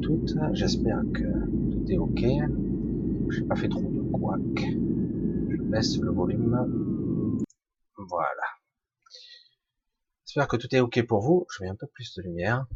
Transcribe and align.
toutes. 0.00 0.34
J'espère 0.52 1.02
que 1.12 1.24
tout 1.70 1.84
est 1.88 1.98
ok. 1.98 2.24
J'ai 3.30 3.42
pas 3.42 3.56
fait 3.56 3.68
trop 3.68 3.80
de 3.80 4.00
couac. 4.10 4.40
Je 4.58 5.62
baisse 5.62 5.98
le 5.98 6.10
volume. 6.10 7.44
Voilà. 7.96 8.42
J'espère 10.26 10.48
que 10.48 10.56
tout 10.56 10.74
est 10.74 10.80
ok 10.80 11.06
pour 11.06 11.20
vous. 11.20 11.46
Je 11.50 11.62
mets 11.62 11.70
un 11.70 11.74
peu 11.74 11.86
plus 11.86 12.14
de 12.16 12.22
lumière. 12.22 12.66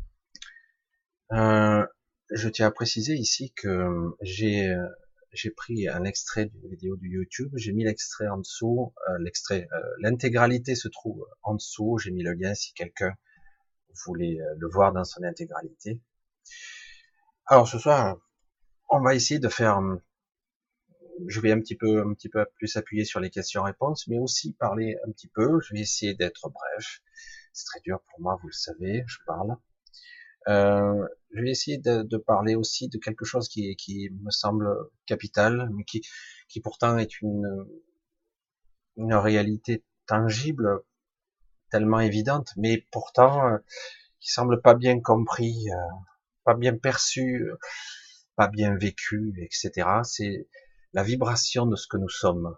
Euh, 1.33 1.87
je 2.31 2.49
tiens 2.49 2.67
à 2.67 2.71
préciser 2.71 3.15
ici 3.15 3.53
que 3.55 4.15
j'ai 4.21 4.75
j'ai 5.33 5.51
pris 5.51 5.89
un 5.89 6.05
extrait 6.05 6.47
d'une 6.47 6.69
vidéo 6.69 6.97
du 6.97 7.09
YouTube. 7.09 7.53
J'ai 7.57 7.73
mis 7.73 7.85
l'extrait 7.85 8.29
en 8.29 8.39
dessous. 8.39 8.93
Euh, 9.09 9.19
l'extrait, 9.19 9.67
euh, 9.73 9.81
l'intégralité 10.01 10.75
se 10.75 10.89
trouve 10.89 11.27
en 11.43 11.55
dessous. 11.55 11.99
J'ai 11.99 12.11
mis 12.11 12.23
le 12.23 12.35
lien 12.35 12.55
si 12.55 12.75
quelqu'un 12.75 13.15
voulait 14.07 14.39
le 14.57 14.69
voir 14.69 14.93
dans 14.93 15.05
son 15.05 15.23
intégralité. 15.23 16.01
Alors 17.47 17.67
ce 17.69 17.79
soir, 17.79 18.17
on 18.89 19.01
va 19.01 19.15
essayer 19.15 19.41
de 19.41 19.49
faire, 19.49 19.81
je 21.27 21.41
vais 21.41 21.53
un 21.53 21.61
petit 21.61 21.77
peu, 21.77 22.01
un 22.01 22.15
petit 22.15 22.29
peu 22.29 22.45
plus 22.57 22.77
appuyer 22.77 23.05
sur 23.05 23.21
les 23.21 23.31
questions-réponses, 23.31 24.07
mais 24.09 24.19
aussi 24.19 24.53
parler 24.55 24.97
un 25.07 25.11
petit 25.11 25.29
peu. 25.29 25.61
Je 25.61 25.75
vais 25.75 25.81
essayer 25.81 26.15
d'être 26.15 26.49
bref. 26.51 27.01
C'est 27.53 27.65
très 27.67 27.81
dur 27.81 28.01
pour 28.11 28.21
moi, 28.21 28.39
vous 28.41 28.49
le 28.49 28.53
savez, 28.53 29.05
je 29.07 29.19
parle. 29.27 29.57
Euh, 30.49 31.07
je 31.33 31.43
vais 31.43 31.51
essayer 31.51 31.79
de, 31.79 32.17
parler 32.17 32.55
aussi 32.55 32.89
de 32.89 32.99
quelque 32.99 33.25
chose 33.25 33.49
qui, 33.49 33.77
qui 33.77 34.11
me 34.23 34.31
semble 34.31 34.69
capital, 35.07 35.69
mais 35.75 35.85
qui, 35.85 36.03
qui 36.49 36.61
pourtant 36.61 36.97
est 36.99 37.21
une, 37.21 37.67
une 38.97 39.15
réalité 39.15 39.85
tangible, 40.07 40.83
tellement 41.71 42.01
évidente, 42.01 42.51
mais 42.57 42.87
pourtant 42.91 43.47
euh, 43.49 43.59
qui 44.21 44.31
semble 44.31 44.61
pas 44.61 44.75
bien 44.75 45.01
compris 45.01 45.71
euh, 45.71 45.77
pas 46.45 46.55
bien 46.55 46.77
perçu, 46.77 47.51
pas 48.37 48.49
bien 48.49 48.77
vécu, 48.77 49.35
etc. 49.39 49.89
C'est 50.05 50.49
la 50.93 51.03
vibration 51.03 51.67
de 51.67 51.77
ce 51.77 51.87
que 51.87 51.97
nous 51.97 52.09
sommes. 52.09 52.57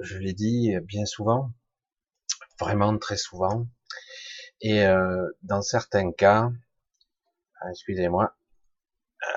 Je 0.00 0.18
l'ai 0.18 0.34
dit 0.34 0.72
bien 0.82 1.06
souvent, 1.06 1.52
vraiment 2.58 2.96
très 2.98 3.16
souvent. 3.16 3.66
Et 4.60 4.84
euh, 4.84 5.26
dans 5.42 5.62
certains 5.62 6.12
cas, 6.12 6.50
ah, 7.60 7.70
excusez-moi, 7.70 8.34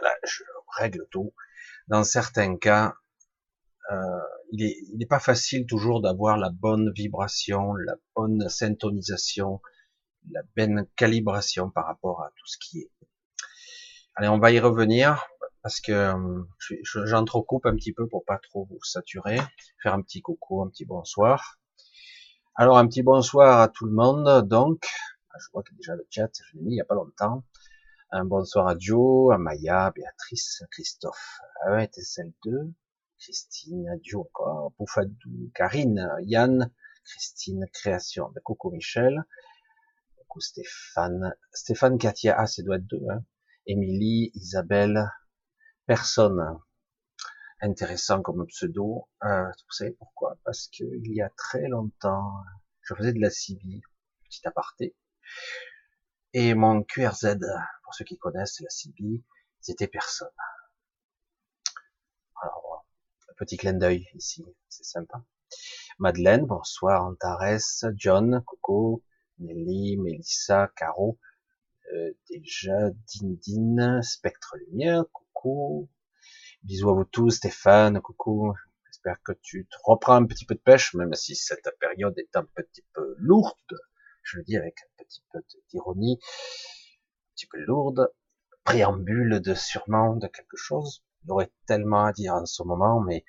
là 0.01 0.15
je 0.23 0.43
règle 0.77 1.07
tout. 1.11 1.33
Dans 1.87 2.03
certains 2.03 2.57
cas, 2.57 2.95
euh, 3.91 3.95
il 4.51 4.97
n'est 4.97 5.05
pas 5.05 5.19
facile 5.19 5.65
toujours 5.65 6.01
d'avoir 6.01 6.37
la 6.37 6.49
bonne 6.49 6.91
vibration, 6.93 7.73
la 7.73 7.95
bonne 8.15 8.47
syntonisation, 8.49 9.61
la 10.31 10.41
bonne 10.55 10.87
calibration 10.95 11.69
par 11.69 11.85
rapport 11.85 12.21
à 12.21 12.31
tout 12.35 12.47
ce 12.47 12.57
qui 12.57 12.79
est. 12.79 12.91
Allez, 14.15 14.27
on 14.27 14.37
va 14.37 14.51
y 14.51 14.59
revenir 14.59 15.27
parce 15.63 15.81
que 15.81 15.91
euh, 15.91 16.43
j'entrecoupe 16.83 17.65
un 17.65 17.75
petit 17.75 17.93
peu 17.93 18.07
pour 18.07 18.23
pas 18.25 18.37
trop 18.37 18.65
vous 18.65 18.77
saturer. 18.83 19.39
Faire 19.81 19.95
un 19.95 20.03
petit 20.03 20.21
coucou, 20.21 20.61
un 20.61 20.69
petit 20.69 20.85
bonsoir. 20.85 21.59
Alors 22.53 22.77
un 22.77 22.85
petit 22.85 23.01
bonsoir 23.01 23.59
à 23.59 23.69
tout 23.69 23.85
le 23.85 23.91
monde. 23.91 24.47
Donc, 24.47 24.87
ah, 25.31 25.37
je 25.39 25.47
vois 25.51 25.63
que 25.63 25.73
déjà 25.73 25.95
le 25.95 26.05
chat, 26.11 26.29
je 26.31 26.57
l'ai 26.57 26.63
mis 26.63 26.73
il 26.73 26.77
y 26.77 26.81
a 26.81 26.85
pas 26.85 26.93
longtemps. 26.93 27.43
Un 28.11 28.23
bonsoir 28.23 28.67
à 28.67 28.75
Joe, 28.77 29.33
à 29.33 29.39
Maya, 29.39 29.91
Béatrice, 29.95 30.61
Christophe, 30.69 31.39
à 31.65 31.83
celle 31.91 32.33
2, 32.45 32.71
Christine, 33.17 33.99
Joe 34.03 34.27
encore, 34.27 34.73
Bouffadou, 34.77 35.49
Karine, 35.55 36.07
Yann, 36.21 36.69
Christine, 37.03 37.65
Création, 37.73 38.29
de 38.29 38.39
Coucou 38.41 38.69
Michel, 38.69 39.25
coucou 40.17 40.39
Stéphane, 40.39 41.35
Stéphane 41.51 41.97
Katia, 41.97 42.35
ah, 42.37 42.45
c'est 42.45 42.61
doit 42.61 42.75
être 42.75 42.85
deux, 42.85 43.01
hein. 43.09 43.23
Émilie, 43.65 44.31
Isabelle, 44.35 45.09
personne 45.85 46.59
intéressant 47.61 48.21
comme 48.21 48.45
pseudo. 48.47 49.07
Euh, 49.23 49.45
vous 49.45 49.71
savez 49.71 49.91
pourquoi? 49.91 50.37
Parce 50.43 50.67
qu'il 50.67 51.13
y 51.13 51.21
a 51.21 51.29
très 51.29 51.67
longtemps, 51.69 52.43
je 52.81 52.93
faisais 52.93 53.13
de 53.13 53.21
la 53.21 53.29
CB, 53.29 53.81
petit 54.25 54.45
aparté, 54.45 54.95
et 56.33 56.53
mon 56.55 56.83
QRZ, 56.83 57.37
pour 57.83 57.93
ceux 57.95 58.03
qui 58.03 58.17
connaissent 58.17 58.59
la 58.59 58.69
CB, 58.69 59.23
c'était 59.61 59.87
personne. 59.87 60.27
Alors, 62.41 62.85
un 63.29 63.33
petit 63.37 63.55
clin 63.55 63.73
d'œil 63.73 64.05
ici, 64.13 64.43
c'est 64.67 64.83
sympa. 64.83 65.23
Madeleine, 65.99 66.45
bonsoir, 66.45 67.05
Antares, 67.05 67.85
John, 67.95 68.43
Coco, 68.45 69.03
Nelly, 69.39 69.95
Melissa, 69.97 70.69
Caro, 70.75 71.17
euh, 71.93 72.11
déjà 72.29 72.89
Dindine, 72.89 74.01
Spectre 74.01 74.57
Lumière, 74.57 75.03
coucou. 75.11 75.89
Bisous 76.63 76.89
à 76.89 76.93
vous 76.93 77.03
tous, 77.03 77.29
Stéphane, 77.29 78.01
coucou. 78.01 78.53
J'espère 78.85 79.21
que 79.21 79.33
tu 79.41 79.67
te 79.67 79.75
reprends 79.83 80.15
un 80.15 80.25
petit 80.25 80.45
peu 80.45 80.55
de 80.55 80.59
pêche, 80.59 80.95
même 80.95 81.13
si 81.13 81.35
cette 81.35 81.69
période 81.79 82.17
est 82.17 82.35
un 82.35 82.45
petit 82.45 82.83
peu 82.93 83.15
lourde. 83.19 83.77
Je 84.23 84.37
le 84.37 84.43
dis 84.43 84.57
avec 84.57 84.75
un 84.81 85.03
petit 85.03 85.23
peu 85.31 85.39
d'ironie, 85.69 86.19
un 86.21 87.33
petit 87.35 87.47
peu 87.47 87.59
lourde. 87.59 88.11
Préambule 88.63 89.41
de 89.41 89.53
sûrement 89.53 90.15
de 90.15 90.27
quelque 90.27 90.57
chose. 90.57 91.03
Il 91.25 91.31
aurait 91.31 91.51
tellement 91.67 92.05
à 92.05 92.13
dire 92.13 92.33
en 92.33 92.45
ce 92.45 92.63
moment, 92.63 93.01
mais 93.01 93.23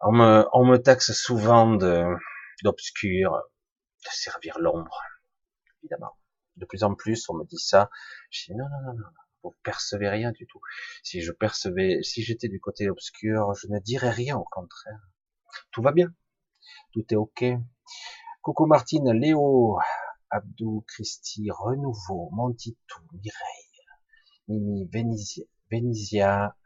on 0.00 0.12
me, 0.12 0.44
on 0.52 0.66
me 0.66 0.76
taxe 0.76 1.12
souvent 1.12 1.76
de, 1.76 2.04
d'obscur, 2.62 3.32
de 4.04 4.10
servir 4.10 4.58
l'ombre, 4.58 5.00
évidemment 5.82 6.14
de 6.58 6.66
plus 6.66 6.82
en 6.84 6.94
plus, 6.94 7.28
on 7.28 7.34
me 7.34 7.44
dit 7.44 7.58
ça. 7.58 7.90
Je 8.30 8.46
dis 8.46 8.58
non, 8.58 8.68
non, 8.68 8.92
non, 8.92 8.98
non, 8.98 9.06
vous 9.42 9.56
percevez 9.62 10.08
rien 10.08 10.32
du 10.32 10.46
tout. 10.46 10.60
Si 11.02 11.20
je 11.20 11.32
percevais, 11.32 12.02
si 12.02 12.22
j'étais 12.22 12.48
du 12.48 12.60
côté 12.60 12.90
obscur, 12.90 13.54
je 13.54 13.68
ne 13.68 13.78
dirais 13.78 14.10
rien, 14.10 14.36
au 14.36 14.44
contraire. 14.44 15.00
Tout 15.70 15.82
va 15.82 15.92
bien. 15.92 16.12
Tout 16.92 17.04
est 17.10 17.16
ok. 17.16 17.44
Coucou 18.42 18.66
Martine, 18.66 19.12
Léo, 19.12 19.78
Abdou, 20.30 20.84
Christy, 20.86 21.50
Renouveau, 21.50 22.30
Montitou, 22.32 23.02
Mireille, 23.12 23.86
Mimi, 24.48 24.88
Vénisia, 25.70 26.56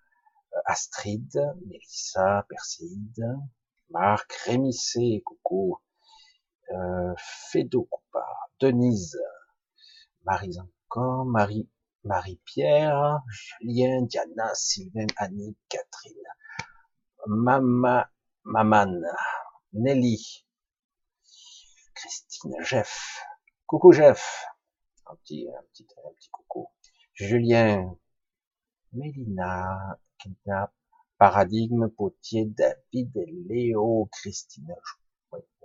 euh, 0.55 0.61
Astrid, 0.67 1.31
Mélissa, 1.67 2.47
Perséide, 2.49 3.25
Marc, 3.91 4.33
Rémissé, 4.47 5.23
coucou, 5.25 5.79
euh, 6.71 7.15
Fédo 7.51 7.89
Denise, 8.61 9.19
Marie 10.25 10.57
encore, 10.61 11.25
Marie, 11.25 11.69
Marie-Pierre, 12.05 13.23
Julien, 13.61 14.03
Diana, 14.03 14.55
Sylvain, 14.55 15.07
Annie, 15.17 15.57
Catherine, 15.69 16.15
Mama, 17.27 18.11
Maman, 18.45 19.01
Nelly, 19.73 20.45
Christine, 21.95 22.55
Jeff, 22.63 23.25
coucou 23.67 23.93
Jeff, 23.93 24.45
un 25.07 25.17
petit, 25.17 25.49
un 25.49 25.63
petit, 25.73 25.87
un 26.05 26.13
petit 26.15 26.31
coucou, 26.31 26.69
Julien, 27.15 27.97
Mélina, 28.93 29.99
Kidnap, 30.19 30.73
Paradigme, 31.19 31.89
Potier, 31.89 32.47
David, 32.47 33.13
Léo, 33.49 34.09
Christine, 34.13 34.75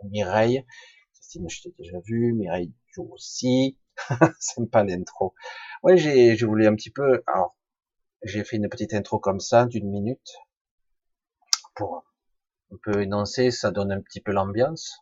Mireille, 0.06 0.66
Christine, 1.14 1.50
je 1.50 1.62
t'ai 1.62 1.76
déjà 1.78 2.00
vu, 2.00 2.34
Mireille, 2.34 2.74
aussi, 2.98 3.78
pas 4.72 4.84
l'intro. 4.84 5.34
Ouais, 5.84 5.98
j'ai, 5.98 6.36
je 6.36 6.46
un 6.46 6.76
petit 6.76 6.92
peu, 6.92 7.24
alors, 7.28 7.58
j'ai 8.24 8.44
fait 8.44 8.58
une 8.58 8.70
petite 8.70 8.94
intro 8.94 9.20
comme 9.20 9.40
ça, 9.40 9.66
d'une 9.66 9.90
minute, 9.90 10.34
pour 11.76 12.06
un 12.72 12.78
peu 12.84 13.02
énoncer, 13.02 13.52
ça 13.52 13.72
donne 13.72 13.92
un 13.92 14.02
petit 14.02 14.22
peu 14.22 14.32
l'ambiance, 14.32 15.00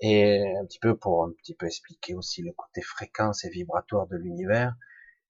et 0.00 0.42
un 0.60 0.64
petit 0.64 0.78
peu 0.78 0.96
pour 0.96 1.24
un 1.24 1.32
petit 1.32 1.54
peu 1.54 1.66
expliquer 1.66 2.14
aussi 2.14 2.42
le 2.42 2.52
côté 2.52 2.82
fréquence 2.82 3.44
et 3.44 3.50
vibratoire 3.50 4.06
de 4.06 4.16
l'univers, 4.16 4.74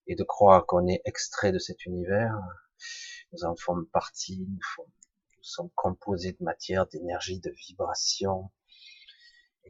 et 0.06 0.14
de 0.14 0.24
croire 0.24 0.66
qu'on 0.66 0.86
est 0.88 1.02
extrait 1.04 1.52
de 1.52 1.58
cet 1.58 1.84
univers. 1.86 2.34
Nous 3.32 3.44
en 3.44 3.54
sommes 3.56 3.86
partie, 3.86 4.46
nous, 4.48 4.84
nous 5.36 5.44
sommes 5.44 5.70
composés 5.74 6.32
de 6.32 6.44
matière, 6.44 6.86
d'énergie, 6.86 7.40
de 7.40 7.50
vibration, 7.50 8.50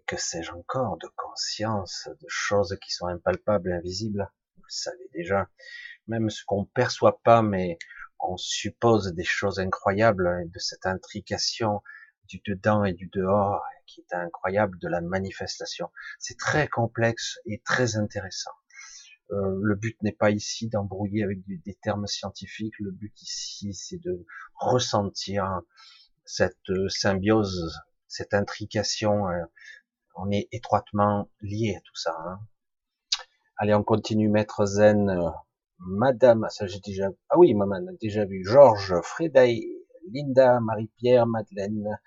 et 0.01 0.05
que 0.07 0.17
sais-je 0.17 0.53
encore, 0.53 0.97
de 0.99 1.09
conscience, 1.17 2.09
de 2.09 2.27
choses 2.29 2.77
qui 2.83 2.91
sont 2.91 3.07
impalpables, 3.07 3.73
invisibles? 3.73 4.31
Vous 4.57 4.63
le 4.63 4.71
savez 4.71 5.09
déjà. 5.13 5.49
Même 6.07 6.31
ce 6.31 6.43
qu'on 6.47 6.65
perçoit 6.65 7.21
pas, 7.23 7.43
mais 7.43 7.79
on 8.19 8.37
suppose 8.37 9.13
des 9.13 9.25
choses 9.25 9.59
incroyables 9.59 10.51
de 10.51 10.59
cette 10.59 10.87
intrication 10.87 11.83
du 12.25 12.41
dedans 12.47 12.85
et 12.85 12.93
du 12.93 13.09
dehors 13.09 13.63
qui 13.87 14.01
est 14.01 14.15
incroyable 14.15 14.79
de 14.79 14.89
la 14.89 15.01
manifestation. 15.01 15.91
C'est 16.19 16.39
très 16.39 16.69
complexe 16.69 17.39
et 17.47 17.61
très 17.65 17.97
intéressant. 17.97 18.53
Euh, 19.33 19.59
le 19.63 19.75
but 19.75 20.01
n'est 20.03 20.13
pas 20.13 20.31
ici 20.31 20.69
d'embrouiller 20.69 21.25
avec 21.25 21.41
des 21.47 21.75
termes 21.83 22.07
scientifiques. 22.07 22.79
Le 22.79 22.91
but 22.91 23.21
ici, 23.23 23.75
c'est 23.75 23.99
de 23.99 24.25
ressentir 24.55 25.61
cette 26.25 26.59
symbiose, 26.89 27.81
cette 28.07 28.35
intrication 28.35 29.29
euh, 29.29 29.45
on 30.23 30.31
est 30.31 30.49
étroitement 30.53 31.29
lié 31.41 31.75
à 31.77 31.81
tout 31.81 31.97
ça. 31.97 32.15
Hein. 32.27 32.41
Allez, 33.57 33.75
on 33.75 33.83
continue, 33.83 34.29
maître 34.29 34.65
Zen, 34.65 35.11
euh, 35.11 35.31
Madame, 35.79 36.47
ça 36.51 36.67
j'ai 36.67 36.81
déjà, 36.81 37.09
ah 37.31 37.39
oui, 37.39 37.55
maman 37.55 37.77
a 37.77 37.93
déjà 38.01 38.25
vu, 38.27 38.45
Georges, 38.45 39.01
Frédéric, 39.03 39.65
Linda, 40.13 40.61
Marie-Pierre, 40.61 41.27
Madeleine, 41.27 41.99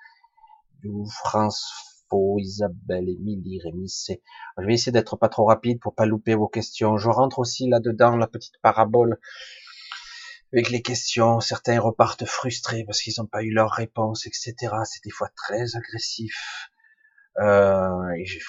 France, 1.23 2.05
Faux, 2.09 2.37
Isabelle, 2.39 3.09
Émilie, 3.09 3.59
Rémi, 3.61 3.89
c'est, 3.89 4.21
je 4.59 4.65
vais 4.65 4.73
essayer 4.73 4.91
d'être 4.91 5.15
pas 5.15 5.29
trop 5.29 5.45
rapide 5.45 5.79
pour 5.79 5.95
pas 5.95 6.05
louper 6.05 6.35
vos 6.35 6.47
questions. 6.47 6.97
Je 6.97 7.09
rentre 7.09 7.39
aussi 7.39 7.67
là-dedans, 7.67 8.15
la 8.15 8.27
petite 8.27 8.59
parabole, 8.61 9.19
avec 10.51 10.69
les 10.69 10.83
questions. 10.83 11.39
Certains 11.39 11.79
repartent 11.79 12.25
frustrés 12.25 12.83
parce 12.85 13.01
qu'ils 13.01 13.13
n'ont 13.17 13.25
pas 13.25 13.41
eu 13.41 13.51
leur 13.51 13.71
réponse, 13.71 14.27
etc. 14.27 14.53
C'est 14.85 15.03
des 15.03 15.09
fois 15.09 15.29
très 15.35 15.75
agressif. 15.75 16.69
Euh, 17.39 18.11
et 18.17 18.25
je, 18.25 18.39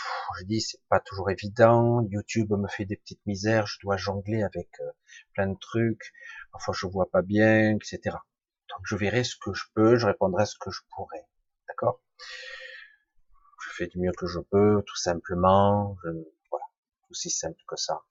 dis 0.45 0.61
c'est 0.61 0.81
pas 0.89 1.01
toujours 1.01 1.31
évident. 1.31 2.03
YouTube 2.11 2.53
me 2.53 2.69
fait 2.69 2.85
des 2.85 2.97
petites 2.97 3.25
misères. 3.27 3.67
Je 3.67 3.79
dois 3.81 3.97
jongler 3.97 4.43
avec 4.43 4.69
euh, 4.81 4.91
plein 5.35 5.49
de 5.49 5.59
trucs. 5.59 6.13
Parfois 6.53 6.75
je 6.77 6.87
vois 6.87 7.11
pas 7.11 7.23
bien, 7.23 7.77
etc. 7.77 8.01
Donc 8.71 8.81
je 8.85 8.97
verrai 8.97 9.25
ce 9.25 9.37
que 9.37 9.53
je 9.55 9.65
peux. 9.75 9.97
Je 9.97 10.07
répondrai 10.07 10.47
ce 10.47 10.57
que 10.59 10.71
je 10.71 10.81
pourrai. 10.95 11.25
D'accord? 11.69 12.03
Je 13.63 13.71
fais 13.77 13.87
du 13.87 13.99
mieux 13.99 14.13
que 14.13 14.27
je 14.27 14.41
peux, 14.41 14.83
tout 14.87 14.97
simplement. 14.97 15.97
Je, 16.05 16.11
voilà, 16.51 16.67
aussi 17.11 17.31
simple 17.31 17.61
que 17.67 17.77
ça. 17.77 18.03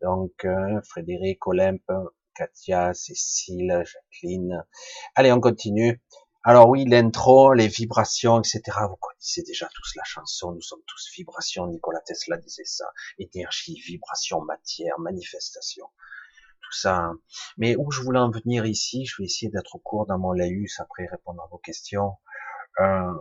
Donc 0.00 0.44
euh, 0.46 0.80
Frédéric, 0.88 1.46
Olympe, 1.46 1.92
Katia, 2.34 2.94
Cécile, 2.94 3.82
Jacqueline. 3.84 4.64
Allez, 5.14 5.32
on 5.32 5.40
continue. 5.40 6.00
Alors 6.42 6.70
oui, 6.70 6.86
l'intro, 6.86 7.52
les 7.52 7.68
vibrations, 7.68 8.40
etc. 8.40 8.62
Vous 8.88 8.96
connaissez 8.96 9.42
déjà 9.42 9.68
tous 9.74 9.94
la 9.96 10.04
chanson. 10.04 10.52
Nous 10.52 10.62
sommes 10.62 10.80
tous 10.86 11.10
vibrations. 11.14 11.66
Nicolas 11.66 12.00
Tesla 12.00 12.38
disait 12.38 12.64
ça. 12.64 12.86
Énergie, 13.18 13.78
vibration, 13.80 14.40
matière, 14.42 14.98
manifestation. 14.98 15.84
Tout 16.62 16.72
ça. 16.72 17.12
Mais 17.58 17.76
où 17.76 17.90
je 17.90 18.00
voulais 18.00 18.20
en 18.20 18.30
venir 18.30 18.64
ici, 18.64 19.04
je 19.04 19.16
vais 19.18 19.24
essayer 19.24 19.50
d'être 19.50 19.76
court 19.84 20.06
dans 20.06 20.18
mon 20.18 20.32
laïus 20.32 20.80
après 20.80 21.06
répondre 21.10 21.42
à 21.42 21.46
vos 21.48 21.58
questions. 21.58 22.14
Euh, 22.80 23.12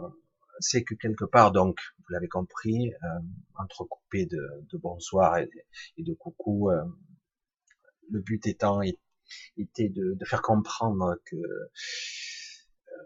c'est 0.62 0.86
que 0.86 0.94
quelque 0.96 1.26
part, 1.26 1.52
donc, 1.52 1.78
vous 1.98 2.14
l'avez 2.14 2.30
compris, 2.30 2.94
euh, 2.94 3.20
entrecoupé 3.56 4.28
de, 4.28 4.66
de 4.72 4.78
bonsoir 4.78 5.40
et, 5.40 5.50
de 5.98 6.14
coucou, 6.14 6.72
euh, 6.72 6.86
le 8.10 8.22
but 8.22 8.48
étant 8.48 8.82
était 8.82 9.90
de, 9.90 10.14
de 10.14 10.26
faire 10.26 10.42
comprendre 10.42 11.18
que 11.26 11.36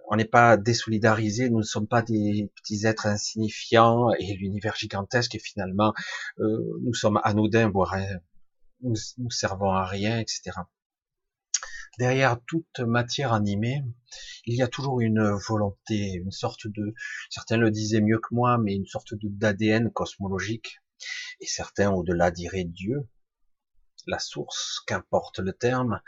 on 0.10 0.16
n'est 0.16 0.26
pas 0.26 0.58
désolidarisés, 0.58 1.50
nous 1.50 1.60
ne 1.60 1.64
sommes 1.64 1.88
pas 1.88 2.02
des 2.02 2.52
petits 2.56 2.86
êtres 2.86 3.08
insignifiants 3.08 4.10
et 4.20 4.34
l'univers 4.36 4.76
gigantesque 4.76 5.36
et 5.36 5.40
finalement 5.40 5.94
euh, 6.40 6.80
nous 6.82 6.94
sommes 6.94 7.20
anodins, 7.24 7.70
voire 7.70 7.96
nous, 8.82 8.96
nous 9.18 9.32
servons 9.32 9.72
à 9.72 9.86
rien, 9.86 10.20
etc. 10.20 10.52
Derrière 12.00 12.40
toute 12.48 12.80
matière 12.80 13.34
animée, 13.34 13.84
il 14.46 14.56
y 14.56 14.64
a 14.64 14.68
toujours 14.68 15.00
une 15.00 15.38
volonté, 15.48 16.14
une 16.14 16.32
sorte 16.32 16.68
de, 16.68 16.94
certains 17.30 17.58
le 17.58 17.70
disaient 17.70 18.02
mieux 18.02 18.18
que 18.18 18.34
moi, 18.34 18.58
mais 18.58 18.74
une 18.76 18.88
sorte 18.88 19.14
d'ADN 19.22 19.92
cosmologique, 19.92 20.80
et 21.40 21.46
certains 21.46 21.92
au-delà 21.92 22.32
diraient 22.32 22.64
Dieu, 22.64 23.08
la 24.08 24.20
source, 24.20 24.82
qu'importe 24.88 25.40
le 25.40 25.54
terme. 25.54 26.02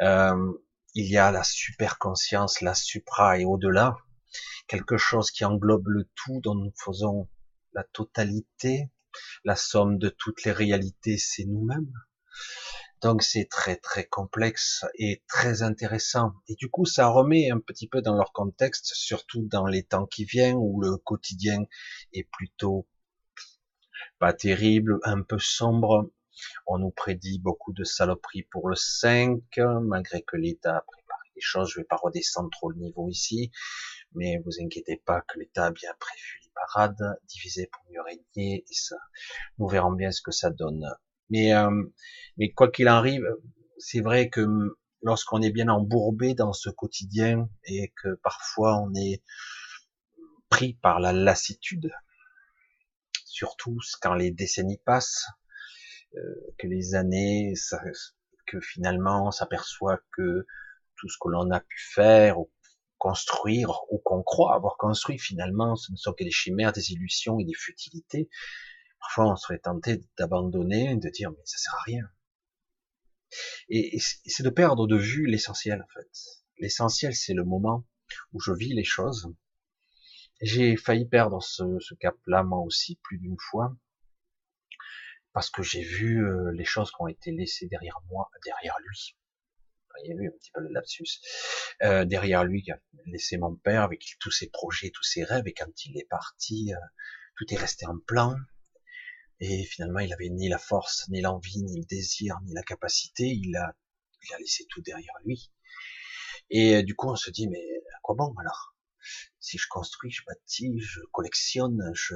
Euh, 0.00 0.52
il 0.96 1.10
y 1.10 1.18
a 1.18 1.30
la 1.30 1.44
super 1.44 1.98
conscience, 1.98 2.62
la 2.62 2.74
supra 2.74 3.38
et 3.38 3.44
au-delà, 3.44 3.98
quelque 4.66 4.96
chose 4.96 5.30
qui 5.30 5.44
englobe 5.44 5.88
le 5.88 6.08
tout 6.14 6.40
dont 6.42 6.54
nous 6.54 6.72
faisons 6.74 7.28
la 7.74 7.84
totalité, 7.84 8.90
la 9.44 9.56
somme 9.56 9.98
de 9.98 10.08
toutes 10.08 10.44
les 10.44 10.52
réalités, 10.52 11.18
c'est 11.18 11.44
nous-mêmes. 11.44 11.92
Donc 13.02 13.22
c'est 13.22 13.44
très 13.44 13.76
très 13.76 14.06
complexe 14.06 14.86
et 14.94 15.22
très 15.28 15.62
intéressant. 15.62 16.32
Et 16.48 16.54
du 16.54 16.70
coup, 16.70 16.86
ça 16.86 17.08
remet 17.08 17.50
un 17.50 17.60
petit 17.60 17.88
peu 17.88 18.00
dans 18.00 18.16
leur 18.16 18.32
contexte, 18.32 18.86
surtout 18.94 19.46
dans 19.46 19.66
les 19.66 19.82
temps 19.82 20.06
qui 20.06 20.24
viennent 20.24 20.56
où 20.56 20.80
le 20.80 20.96
quotidien 20.96 21.66
est 22.14 22.26
plutôt 22.32 22.88
pas 24.18 24.32
terrible, 24.32 24.98
un 25.04 25.20
peu 25.20 25.38
sombre, 25.38 26.10
on 26.66 26.78
nous 26.78 26.90
prédit 26.90 27.38
beaucoup 27.38 27.72
de 27.72 27.84
saloperies 27.84 28.44
pour 28.50 28.68
le 28.68 28.76
5, 28.76 29.40
malgré 29.82 30.22
que 30.22 30.36
l'État 30.36 30.78
a 30.78 30.80
préparé 30.80 31.28
les 31.34 31.40
choses. 31.40 31.70
Je 31.70 31.80
vais 31.80 31.84
pas 31.84 31.96
redescendre 31.96 32.50
trop 32.50 32.70
le 32.70 32.78
niveau 32.78 33.08
ici, 33.08 33.50
mais 34.14 34.38
vous 34.44 34.60
inquiétez 34.60 35.02
pas 35.04 35.20
que 35.22 35.38
l'État 35.38 35.66
a 35.66 35.70
bien 35.70 35.92
prévu 35.98 36.40
les 36.42 36.50
parades, 36.54 37.18
divisé 37.28 37.68
pour 37.72 37.82
mieux 37.90 38.02
régner, 38.02 38.64
et 38.68 38.74
ça, 38.74 38.96
nous 39.58 39.68
verrons 39.68 39.92
bien 39.92 40.10
ce 40.10 40.22
que 40.22 40.32
ça 40.32 40.50
donne. 40.50 40.86
Mais, 41.30 41.54
euh, 41.54 41.70
mais 42.36 42.50
quoi 42.52 42.70
qu'il 42.70 42.88
arrive, 42.88 43.26
c'est 43.78 44.00
vrai 44.00 44.30
que 44.30 44.46
lorsqu'on 45.02 45.42
est 45.42 45.50
bien 45.50 45.68
embourbé 45.68 46.34
dans 46.34 46.52
ce 46.52 46.70
quotidien 46.70 47.48
et 47.64 47.92
que 48.02 48.14
parfois 48.22 48.80
on 48.80 48.94
est 48.94 49.22
pris 50.48 50.74
par 50.74 51.00
la 51.00 51.12
lassitude, 51.12 51.90
surtout 53.24 53.78
quand 54.00 54.14
les 54.14 54.30
décennies 54.30 54.80
passent, 54.84 55.26
que 56.58 56.66
les 56.66 56.94
années, 56.94 57.54
ça, 57.56 57.80
que 58.46 58.60
finalement 58.60 59.26
on 59.26 59.30
s'aperçoit 59.30 60.00
que 60.12 60.46
tout 60.96 61.08
ce 61.08 61.16
que 61.20 61.28
l'on 61.28 61.50
a 61.50 61.60
pu 61.60 61.78
faire 61.78 62.38
ou 62.38 62.50
construire 62.98 63.70
ou 63.90 63.98
qu'on 63.98 64.22
croit 64.22 64.54
avoir 64.54 64.76
construit 64.78 65.18
finalement 65.18 65.76
ce 65.76 65.92
ne 65.92 65.96
sont 65.96 66.14
que 66.14 66.24
des 66.24 66.30
chimères, 66.30 66.72
des 66.72 66.92
illusions 66.92 67.38
et 67.38 67.44
des 67.44 67.54
futilités. 67.54 68.30
Parfois 69.00 69.32
on 69.32 69.36
serait 69.36 69.58
tenté 69.58 70.02
d'abandonner, 70.16 70.96
de 70.96 71.08
dire 71.10 71.30
mais 71.30 71.44
ça 71.44 71.58
sert 71.58 71.74
à 71.74 71.82
rien. 71.84 72.08
Et, 73.68 73.98
c'est 73.98 74.44
de 74.44 74.50
perdre 74.50 74.86
de 74.86 74.96
vue 74.96 75.26
l'essentiel 75.26 75.82
en 75.82 75.92
fait. 75.92 76.08
L'essentiel 76.58 77.14
c'est 77.14 77.34
le 77.34 77.44
moment 77.44 77.84
où 78.32 78.40
je 78.40 78.52
vis 78.52 78.72
les 78.72 78.84
choses. 78.84 79.30
J'ai 80.40 80.76
failli 80.76 81.06
perdre 81.06 81.42
ce, 81.42 81.78
ce 81.80 81.94
cap-là 81.94 82.42
moi 82.42 82.60
aussi 82.60 82.96
plus 83.02 83.18
d'une 83.18 83.38
fois 83.38 83.76
parce 85.36 85.50
que 85.50 85.62
j'ai 85.62 85.82
vu 85.82 86.24
euh, 86.24 86.50
les 86.52 86.64
choses 86.64 86.90
qui 86.90 86.96
ont 86.98 87.08
été 87.08 87.30
laissées 87.30 87.66
derrière 87.66 88.00
moi, 88.08 88.30
derrière 88.42 88.74
lui. 88.82 89.18
Vous 89.90 90.00
avez 90.00 90.18
vu 90.18 90.28
un 90.28 90.38
petit 90.38 90.50
peu 90.50 90.62
le 90.62 90.70
lapsus. 90.70 91.20
Euh, 91.82 92.06
derrière 92.06 92.42
lui, 92.44 92.62
qui 92.62 92.70
a 92.70 92.80
laissé 93.04 93.36
mon 93.36 93.54
père 93.54 93.82
avec 93.82 94.02
tous 94.18 94.30
ses 94.30 94.48
projets, 94.48 94.88
tous 94.88 95.02
ses 95.02 95.24
rêves, 95.24 95.46
et 95.46 95.52
quand 95.52 95.84
il 95.84 95.98
est 95.98 96.08
parti, 96.08 96.72
euh, 96.72 96.78
tout 97.36 97.44
est 97.52 97.58
resté 97.58 97.84
en 97.86 97.98
plan. 97.98 98.34
Et 99.38 99.64
finalement, 99.64 99.98
il 99.98 100.10
avait 100.14 100.30
ni 100.30 100.48
la 100.48 100.56
force, 100.56 101.06
ni 101.10 101.20
l'envie, 101.20 101.62
ni 101.64 101.80
le 101.80 101.84
désir, 101.84 102.38
ni 102.44 102.54
la 102.54 102.62
capacité. 102.62 103.24
Il 103.26 103.54
a, 103.56 103.76
il 104.22 104.34
a 104.34 104.38
laissé 104.38 104.64
tout 104.70 104.80
derrière 104.80 105.16
lui. 105.26 105.52
Et 106.48 106.82
du 106.82 106.96
coup, 106.96 107.10
on 107.10 107.16
se 107.16 107.30
dit, 107.30 107.46
mais 107.46 107.60
à 107.94 107.98
quoi 108.00 108.14
bon 108.14 108.34
alors? 108.40 108.74
Si 109.38 109.58
je 109.58 109.66
construis, 109.68 110.10
je 110.10 110.22
bâtis, 110.26 110.78
je 110.78 111.00
collectionne, 111.12 111.90
je, 111.92 112.14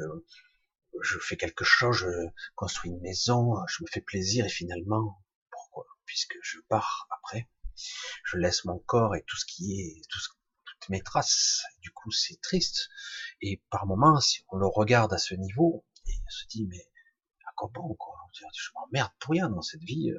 je 1.03 1.19
fais 1.19 1.37
quelque 1.37 1.65
chose, 1.65 1.97
je 1.97 2.07
construis 2.55 2.91
une 2.91 3.01
maison, 3.01 3.55
je 3.69 3.83
me 3.83 3.89
fais 3.89 4.01
plaisir 4.01 4.47
et 4.47 4.51
finalement, 4.51 5.23
pourquoi? 5.51 5.87
Puisque 6.05 6.37
je 6.43 6.59
pars 6.69 7.09
après, 7.11 7.49
je 8.25 8.37
laisse 8.37 8.65
mon 8.65 8.79
corps 8.79 9.15
et 9.17 9.23
tout 9.27 9.37
ce 9.37 9.47
qui 9.47 9.81
est, 9.81 10.03
tout 10.09 10.21
toutes 10.81 10.89
mes 10.91 11.03
traces. 11.03 11.63
Du 11.81 11.91
coup, 11.91 12.11
c'est 12.11 12.41
triste. 12.41 12.89
Et 13.43 13.63
par 13.71 13.87
moments, 13.87 14.21
si 14.21 14.45
on 14.49 14.57
le 14.57 14.67
regarde 14.67 15.13
à 15.13 15.19
ce 15.19 15.35
niveau, 15.35 15.85
et 16.07 16.13
on 16.27 16.31
se 16.31 16.47
dit, 16.47 16.67
mais 16.67 16.89
à 17.47 17.53
quoi 17.57 17.71
bon, 17.73 17.95
quoi? 17.95 18.17
Je 18.33 18.71
m'emmerde 18.75 19.13
pour 19.19 19.33
rien 19.33 19.49
dans 19.49 19.63
cette 19.63 19.83
vie. 19.83 20.11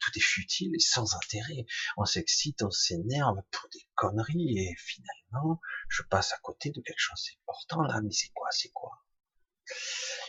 Tout 0.00 0.10
est 0.16 0.22
futile 0.22 0.74
et 0.74 0.80
sans 0.80 1.14
intérêt. 1.14 1.66
On 1.96 2.04
s'excite, 2.04 2.62
on 2.62 2.70
s'énerve 2.70 3.36
pour 3.50 3.68
des 3.72 3.86
conneries 3.94 4.58
et 4.58 4.76
finalement, 4.78 5.60
je 5.88 6.02
passe 6.02 6.32
à 6.32 6.38
côté 6.38 6.70
de 6.70 6.80
quelque 6.80 6.98
chose 6.98 7.24
d'important 7.30 7.82
là. 7.82 8.00
Mais 8.02 8.12
c'est 8.12 8.32
quoi 8.32 8.48
C'est 8.50 8.70
quoi? 8.70 9.04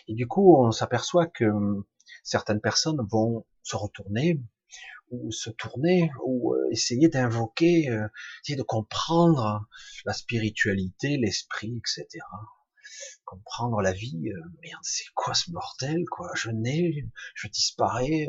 Et 0.08 0.14
du 0.14 0.28
coup, 0.28 0.58
on 0.58 0.72
s'aperçoit 0.72 1.28
que 1.28 1.46
hum, 1.46 1.86
certaines 2.24 2.62
personnes 2.62 3.06
vont 3.10 3.46
se 3.64 3.76
retourner 3.76 4.40
ou 5.12 5.32
se 5.32 5.50
tourner 5.50 6.12
ou 6.24 6.54
euh, 6.54 6.68
essayer 6.72 7.10
d'invoquer, 7.10 7.90
euh, 7.90 8.08
essayer 8.44 8.58
de 8.58 8.64
comprendre 8.64 9.68
la 10.06 10.14
spiritualité, 10.14 11.18
l'esprit, 11.18 11.78
etc. 11.78 12.24
Comprendre 13.26 13.82
la 13.82 13.92
vie. 13.92 14.30
Euh, 14.30 14.42
merde, 14.62 14.84
c'est 14.84 15.06
quoi 15.16 15.34
ce 15.34 15.52
mortel, 15.52 16.04
quoi? 16.12 16.30
Je 16.36 16.52
nais, 16.52 17.06
je 17.36 17.48
disparais. 17.48 18.28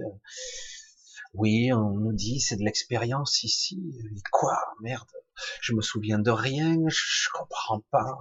oui, 1.34 1.72
on 1.72 1.90
nous 1.90 2.12
dit 2.12 2.40
c'est 2.40 2.56
de 2.56 2.64
l'expérience 2.64 3.42
ici. 3.42 3.80
quoi? 4.32 4.58
Merde 4.80 5.08
je 5.60 5.72
me 5.72 5.80
souviens 5.80 6.18
de 6.18 6.30
rien, 6.30 6.76
je 6.88 7.28
comprends 7.32 7.80
pas. 7.90 8.18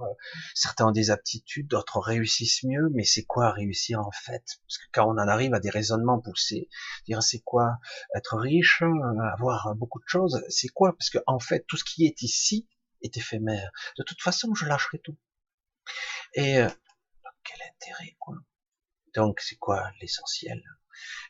Certains 0.54 0.88
ont 0.88 0.92
des 0.92 1.10
aptitudes, 1.10 1.68
d'autres 1.68 2.00
réussissent 2.00 2.64
mieux, 2.64 2.88
mais 2.94 3.04
c'est 3.04 3.24
quoi 3.24 3.50
réussir 3.52 4.00
en 4.00 4.10
fait? 4.10 4.44
Parce 4.66 4.78
que 4.78 4.84
quand 4.92 5.06
on 5.06 5.12
en 5.12 5.28
arrive 5.28 5.54
à 5.54 5.60
des 5.60 5.70
raisonnements 5.70 6.20
poussés, 6.20 6.68
dire 7.06 7.22
c'est 7.22 7.40
quoi 7.40 7.78
être 8.14 8.36
riche, 8.36 8.82
avoir 9.34 9.74
beaucoup 9.76 10.00
de 10.00 10.08
choses, 10.08 10.42
c'est 10.48 10.68
quoi? 10.68 10.92
Parce 10.96 11.10
que 11.10 11.18
en 11.26 11.38
fait, 11.38 11.64
tout 11.66 11.76
ce 11.76 11.84
qui 11.84 12.06
est 12.06 12.22
ici 12.22 12.68
est 13.02 13.16
éphémère. 13.16 13.70
De 13.98 14.04
toute 14.04 14.22
façon, 14.22 14.54
je 14.54 14.66
lâcherai 14.66 14.98
tout. 14.98 15.16
Et 16.34 16.58
euh, 16.58 16.68
quel 17.44 17.58
intérêt 17.68 18.16
quoi? 18.18 18.36
Donc 19.14 19.40
c'est 19.40 19.56
quoi 19.56 19.90
l'essentiel? 20.00 20.62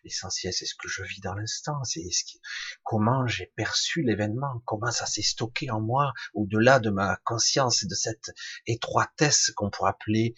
L'essentiel, 0.05 0.53
c'est 0.53 0.67
ce 0.67 0.75
que 0.75 0.89
je 0.89 1.03
vis 1.03 1.21
dans 1.21 1.35
l'instant, 1.35 1.85
c'est 1.85 2.03
ce 2.11 2.25
qui, 2.25 2.41
comment 2.83 3.27
j'ai 3.27 3.53
perçu 3.57 4.03
l'événement, 4.03 4.63
comment 4.65 4.91
ça 4.91 5.07
s'est 5.07 5.23
stocké 5.23 5.71
en 5.71 5.81
moi, 5.81 6.13
au-delà 6.33 6.81
de 6.81 6.91
ma 6.91 7.17
conscience 7.25 7.83
et 7.83 7.87
de 7.87 7.95
cette 7.95 8.31
étroitesse 8.67 9.53
qu'on 9.55 9.71
pourrait 9.71 9.91
appeler 9.91 10.35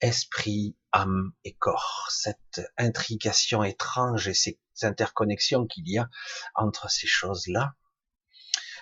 esprit, 0.00 0.76
âme 0.92 1.32
et 1.44 1.54
corps, 1.54 2.08
cette 2.10 2.62
intrication 2.78 3.62
étrange 3.62 4.28
et 4.28 4.34
ces 4.34 4.58
interconnexions 4.82 5.66
qu'il 5.66 5.88
y 5.88 5.98
a 5.98 6.08
entre 6.54 6.90
ces 6.90 7.06
choses-là. 7.06 7.74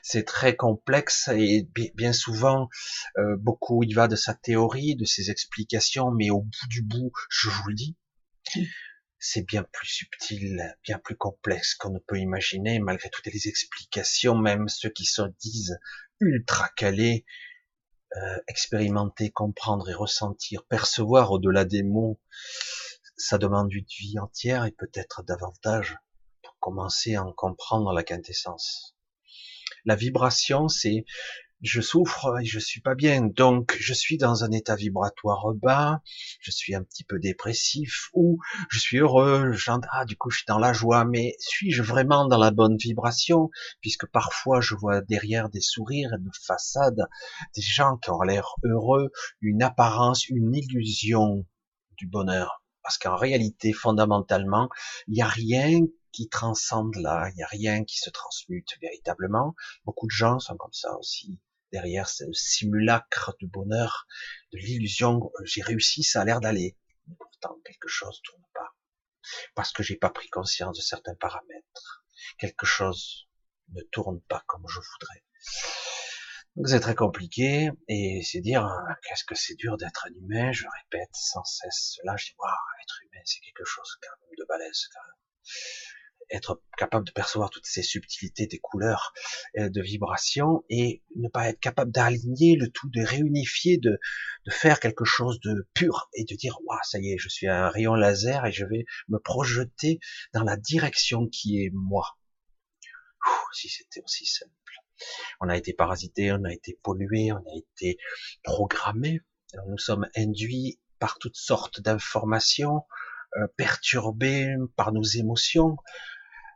C'est 0.02 0.24
très 0.24 0.54
complexe 0.54 1.28
et 1.28 1.68
bien 1.94 2.12
souvent, 2.12 2.68
euh, 3.18 3.36
beaucoup 3.36 3.82
il 3.82 3.94
va 3.94 4.06
de 4.06 4.16
sa 4.16 4.32
théorie, 4.32 4.94
de 4.94 5.04
ses 5.04 5.30
explications, 5.30 6.12
mais 6.12 6.30
au 6.30 6.42
bout 6.42 6.68
du 6.68 6.82
bout, 6.82 7.10
je 7.30 7.48
vous 7.50 7.68
le 7.68 7.74
dis, 7.74 7.96
c'est 9.18 9.42
bien 9.42 9.64
plus 9.64 9.88
subtil, 9.88 10.76
bien 10.84 10.98
plus 10.98 11.16
complexe 11.16 11.74
qu'on 11.74 11.90
ne 11.90 11.98
peut 11.98 12.18
imaginer, 12.18 12.78
malgré 12.78 13.10
toutes 13.10 13.26
les 13.26 13.48
explications, 13.48 14.36
même 14.36 14.68
ceux 14.68 14.90
qui 14.90 15.04
se 15.04 15.22
disent 15.40 15.78
ultra 16.20 16.68
calés, 16.76 17.24
euh, 18.16 18.38
expérimenter, 18.46 19.30
comprendre 19.30 19.90
et 19.90 19.94
ressentir, 19.94 20.64
percevoir 20.66 21.32
au-delà 21.32 21.64
des 21.64 21.82
mots, 21.82 22.20
ça 23.16 23.38
demande 23.38 23.72
une 23.72 23.84
vie 23.98 24.18
entière 24.18 24.64
et 24.64 24.72
peut-être 24.72 25.22
davantage 25.24 25.98
pour 26.42 26.56
commencer 26.58 27.16
à 27.16 27.24
en 27.24 27.32
comprendre 27.32 27.92
la 27.92 28.02
quintessence. 28.02 28.96
La 29.84 29.96
vibration, 29.96 30.68
c'est 30.68 31.04
je 31.62 31.80
souffre 31.80 32.38
et 32.40 32.44
je 32.44 32.60
suis 32.60 32.80
pas 32.80 32.94
bien, 32.94 33.22
donc 33.22 33.76
je 33.80 33.92
suis 33.92 34.16
dans 34.16 34.44
un 34.44 34.52
état 34.52 34.76
vibratoire 34.76 35.52
bas, 35.54 36.00
je 36.40 36.52
suis 36.52 36.74
un 36.74 36.84
petit 36.84 37.02
peu 37.02 37.18
dépressif 37.18 38.10
ou 38.12 38.38
je 38.70 38.78
suis 38.78 38.98
heureux, 38.98 39.52
ah 39.90 40.04
du 40.04 40.16
coup 40.16 40.30
je 40.30 40.38
suis 40.38 40.46
dans 40.46 40.58
la 40.58 40.72
joie, 40.72 41.04
mais 41.04 41.34
suis-je 41.40 41.82
vraiment 41.82 42.28
dans 42.28 42.38
la 42.38 42.52
bonne 42.52 42.76
vibration? 42.76 43.50
Puisque 43.80 44.06
parfois 44.06 44.60
je 44.60 44.76
vois 44.76 45.00
derrière 45.00 45.48
des 45.48 45.60
sourires 45.60 46.16
de 46.18 46.30
façade 46.46 47.08
des 47.56 47.62
gens 47.62 47.96
qui 47.96 48.10
ont 48.10 48.22
l'air 48.22 48.54
heureux, 48.62 49.10
une 49.40 49.62
apparence, 49.64 50.28
une 50.28 50.54
illusion 50.54 51.44
du 51.96 52.06
bonheur, 52.06 52.62
parce 52.84 52.98
qu'en 52.98 53.16
réalité 53.16 53.72
fondamentalement 53.72 54.68
il 55.08 55.14
n'y 55.14 55.22
a 55.22 55.28
rien 55.28 55.80
qui 56.12 56.28
transcende 56.28 56.94
là, 56.96 57.28
il 57.30 57.36
n'y 57.36 57.42
a 57.42 57.48
rien 57.48 57.84
qui 57.84 57.98
se 57.98 58.10
transmute 58.10 58.68
véritablement. 58.80 59.54
Beaucoup 59.84 60.06
de 60.06 60.12
gens 60.12 60.38
sont 60.38 60.56
comme 60.56 60.72
ça 60.72 60.96
aussi 60.98 61.38
derrière 61.72 62.08
ce 62.08 62.24
simulacre 62.32 63.36
de 63.40 63.46
bonheur, 63.46 64.06
de 64.52 64.58
l'illusion, 64.58 65.30
euh, 65.40 65.44
j'ai 65.44 65.62
réussi, 65.62 66.02
ça 66.02 66.22
a 66.22 66.24
l'air 66.24 66.40
d'aller. 66.40 66.76
pourtant, 67.18 67.58
quelque 67.64 67.88
chose 67.88 68.20
tourne 68.24 68.42
pas. 68.54 68.74
Parce 69.54 69.72
que 69.72 69.82
j'ai 69.82 69.96
pas 69.96 70.10
pris 70.10 70.28
conscience 70.28 70.76
de 70.76 70.82
certains 70.82 71.14
paramètres. 71.14 72.04
Quelque 72.38 72.66
chose 72.66 73.28
ne 73.70 73.82
tourne 73.92 74.20
pas 74.22 74.42
comme 74.46 74.64
je 74.68 74.80
voudrais. 74.80 75.24
Donc 76.56 76.68
c'est 76.68 76.80
très 76.80 76.94
compliqué, 76.94 77.70
et 77.86 78.20
c'est 78.24 78.40
dire, 78.40 78.66
euh, 78.66 78.92
qu'est-ce 79.02 79.24
que 79.24 79.36
c'est 79.36 79.54
dur 79.54 79.76
d'être 79.76 80.06
un 80.06 80.14
humain, 80.14 80.50
je 80.50 80.64
répète 80.82 81.10
sans 81.12 81.44
cesse 81.44 81.96
cela, 81.96 82.16
je 82.16 82.26
dis, 82.26 82.34
waouh, 82.38 82.82
être 82.82 83.02
humain, 83.04 83.22
c'est 83.24 83.40
quelque 83.40 83.64
chose 83.64 83.96
quand 84.02 84.26
même 84.26 84.34
de 84.36 84.44
balèze, 84.48 84.88
quand 84.92 85.00
même 85.06 85.18
être 86.30 86.62
capable 86.76 87.06
de 87.06 87.12
percevoir 87.12 87.50
toutes 87.50 87.66
ces 87.66 87.82
subtilités 87.82 88.46
des 88.46 88.58
couleurs, 88.58 89.12
euh, 89.58 89.68
de 89.68 89.80
vibrations, 89.80 90.64
et 90.68 91.02
ne 91.16 91.28
pas 91.28 91.48
être 91.48 91.60
capable 91.60 91.90
d'aligner 91.90 92.56
le 92.56 92.68
tout, 92.68 92.88
de 92.90 93.02
réunifier, 93.02 93.78
de, 93.78 93.98
de 94.46 94.50
faire 94.50 94.80
quelque 94.80 95.04
chose 95.04 95.40
de 95.40 95.66
pur 95.74 96.08
et 96.14 96.24
de 96.24 96.34
dire, 96.34 96.58
waouh, 96.64 96.78
ça 96.82 96.98
y 96.98 97.12
est, 97.12 97.18
je 97.18 97.28
suis 97.28 97.48
un 97.48 97.68
rayon 97.68 97.94
laser 97.94 98.44
et 98.46 98.52
je 98.52 98.64
vais 98.64 98.84
me 99.08 99.18
projeter 99.18 100.00
dans 100.32 100.44
la 100.44 100.56
direction 100.56 101.26
qui 101.28 101.62
est 101.62 101.70
moi. 101.72 102.18
si 103.52 103.68
c'était 103.68 104.02
aussi 104.04 104.26
simple. 104.26 104.52
On 105.40 105.48
a 105.48 105.56
été 105.56 105.72
parasité, 105.72 106.32
on 106.32 106.44
a 106.44 106.52
été 106.52 106.78
pollué, 106.82 107.32
on 107.32 107.36
a 107.36 107.56
été 107.56 107.98
programmé. 108.42 109.20
Nous 109.68 109.78
sommes 109.78 110.08
induits 110.16 110.80
par 110.98 111.18
toutes 111.18 111.36
sortes 111.36 111.80
d'informations, 111.80 112.84
euh, 113.36 113.46
perturbés 113.56 114.54
par 114.76 114.92
nos 114.92 115.02
émotions, 115.02 115.76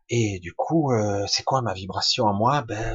et 0.09 0.41
du 0.41 0.53
coup, 0.53 0.93
euh, 0.93 1.27
c'est 1.27 1.43
quoi 1.43 1.63
ma 1.63 1.75
vibration 1.75 2.29
à 2.29 2.33
moi? 2.33 2.63
Ben, 2.63 2.95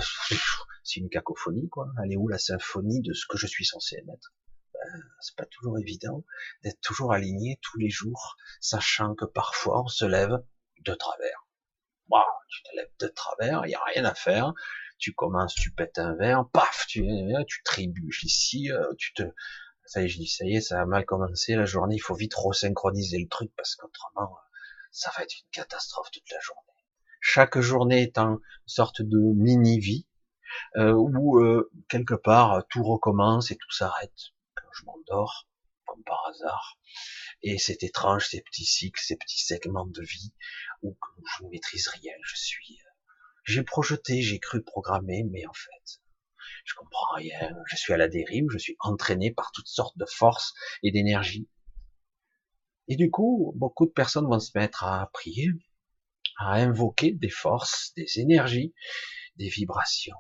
c'est 0.84 1.00
une 1.00 1.10
cacophonie, 1.10 1.70
quoi. 1.70 1.88
Elle 2.04 2.14
est 2.14 2.18
où 2.18 2.28
la 2.28 2.38
symphonie 2.38 3.02
de 3.02 3.14
ce 3.14 3.26
que 3.28 3.38
je 3.38 3.48
suis 3.48 3.66
censé 3.66 3.98
émettre? 3.98 4.34
Ben, 4.74 5.02
C'est 5.22 5.36
pas 5.36 5.46
toujours 5.46 5.80
évident 5.80 6.24
d'être 6.64 6.80
toujours 6.82 7.14
aligné 7.14 7.60
tous 7.62 7.78
les 7.80 7.90
jours, 7.90 8.36
sachant 8.62 9.16
que 9.16 9.26
parfois 9.26 9.84
on 9.84 9.88
se 9.88 10.06
lève 10.06 10.44
de 10.86 10.94
travers. 10.94 11.48
Wow, 12.10 12.22
tu 12.50 12.64
te 12.64 12.76
lèves 12.76 12.92
de 13.00 13.08
travers, 13.08 13.66
il 13.66 13.72
y 13.72 13.76
a 13.76 13.84
rien 13.84 14.06
à 14.06 14.14
faire. 14.14 14.54
Tu 15.00 15.14
commences, 15.14 15.54
tu 15.54 15.72
pètes 15.72 16.00
un 16.00 16.16
verre, 16.16 16.46
paf, 16.54 16.86
tu, 16.88 17.04
tu 17.48 17.64
trébuches 17.64 18.24
ici, 18.24 18.72
euh, 18.72 18.94
tu 18.98 19.14
te, 19.14 19.24
ça 19.86 20.02
y 20.02 20.06
est, 20.06 20.08
je 20.08 20.18
dis, 20.18 20.28
ça 20.28 20.46
y 20.46 20.56
est, 20.56 20.62
ça 20.62 20.82
a 20.82 20.86
mal 20.86 21.06
commencé 21.06 21.56
la 21.56 21.66
journée, 21.66 21.96
il 21.96 22.00
faut 22.00 22.16
vite 22.16 22.34
resynchroniser 22.36 23.20
le 23.20 23.28
truc 23.28 23.52
parce 23.56 23.76
qu'autrement, 23.76 24.38
ça 24.92 25.12
va 25.16 25.24
être 25.24 25.36
une 25.40 25.50
catastrophe 25.52 26.10
toute 26.12 26.30
la 26.32 26.40
journée 26.40 26.67
chaque 27.30 27.60
journée 27.60 28.04
est 28.04 28.18
une 28.18 28.40
sorte 28.66 29.02
de 29.02 29.20
mini-vie, 29.20 30.08
euh, 30.78 30.94
où 30.94 31.40
euh, 31.40 31.70
quelque 31.90 32.14
part 32.14 32.66
tout 32.70 32.84
recommence 32.84 33.52
et 33.52 33.58
tout 33.58 33.70
s'arrête 33.70 34.32
quand 34.56 34.70
je 34.72 34.86
m'endors, 34.86 35.46
comme 35.86 36.02
par 36.06 36.26
hasard. 36.30 36.80
Et 37.42 37.58
c'est 37.58 37.84
étrange 37.84 38.30
ces 38.30 38.42
petits 38.42 38.64
cycles, 38.64 39.02
ces 39.04 39.18
petits 39.18 39.44
segments 39.44 39.88
de 39.88 40.02
vie 40.02 40.34
où 40.84 40.98
je 41.38 41.44
ne 41.44 41.50
maîtrise 41.50 41.90
rien. 41.90 42.14
Je 42.24 42.38
suis, 42.38 42.80
euh, 42.80 42.92
j'ai 43.44 43.64
projeté, 43.64 44.22
j'ai 44.22 44.40
cru 44.40 44.64
programmer, 44.64 45.26
mais 45.30 45.46
en 45.48 45.54
fait, 45.54 46.00
je 46.64 46.76
comprends 46.76 47.16
rien. 47.16 47.52
Je 47.66 47.76
suis 47.76 47.92
à 47.92 47.98
la 47.98 48.08
dérive, 48.08 48.46
je 48.52 48.58
suis 48.58 48.78
entraîné 48.80 49.34
par 49.34 49.52
toutes 49.52 49.68
sortes 49.68 49.98
de 49.98 50.06
forces 50.06 50.54
et 50.82 50.92
d'énergie. 50.92 51.50
Et 52.88 52.96
du 52.96 53.12
coup, 53.12 53.52
beaucoup 53.58 53.86
de 53.86 53.92
personnes 53.92 54.28
vont 54.28 54.40
se 54.40 54.58
mettre 54.58 54.86
à 54.86 55.10
prier, 55.12 55.50
à 56.38 56.54
invoquer 56.54 57.12
des 57.12 57.30
forces, 57.30 57.94
des 57.96 58.20
énergies, 58.20 58.74
des 59.38 59.50
vibrations. 59.50 60.16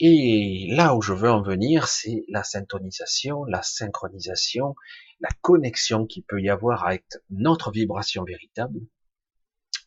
Et 0.00 0.68
là 0.70 0.94
où 0.94 1.02
je 1.02 1.12
veux 1.12 1.30
en 1.30 1.42
venir, 1.42 1.88
c'est 1.88 2.24
la 2.28 2.44
syntonisation, 2.44 3.44
la 3.44 3.62
synchronisation, 3.62 4.76
la 5.20 5.30
connexion 5.40 6.06
qu'il 6.06 6.22
peut 6.22 6.40
y 6.40 6.48
avoir 6.48 6.86
avec 6.86 7.04
notre 7.30 7.72
vibration 7.72 8.22
véritable 8.22 8.80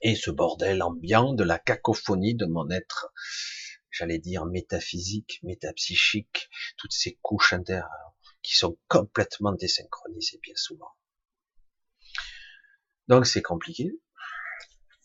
et 0.01 0.15
ce 0.15 0.31
bordel 0.31 0.81
ambiant 0.83 1.33
de 1.33 1.43
la 1.43 1.59
cacophonie 1.59 2.35
de 2.35 2.45
mon 2.45 2.69
être, 2.71 3.13
j'allais 3.89 4.17
dire 4.17 4.45
métaphysique, 4.45 5.39
métapsychique, 5.43 6.49
toutes 6.77 6.93
ces 6.93 7.17
couches 7.21 7.53
intérieures 7.53 8.15
qui 8.41 8.57
sont 8.57 8.77
complètement 8.87 9.53
désynchronisées 9.53 10.39
bien 10.41 10.55
souvent. 10.55 10.91
Donc 13.07 13.27
c'est 13.27 13.41
compliqué, 13.41 13.91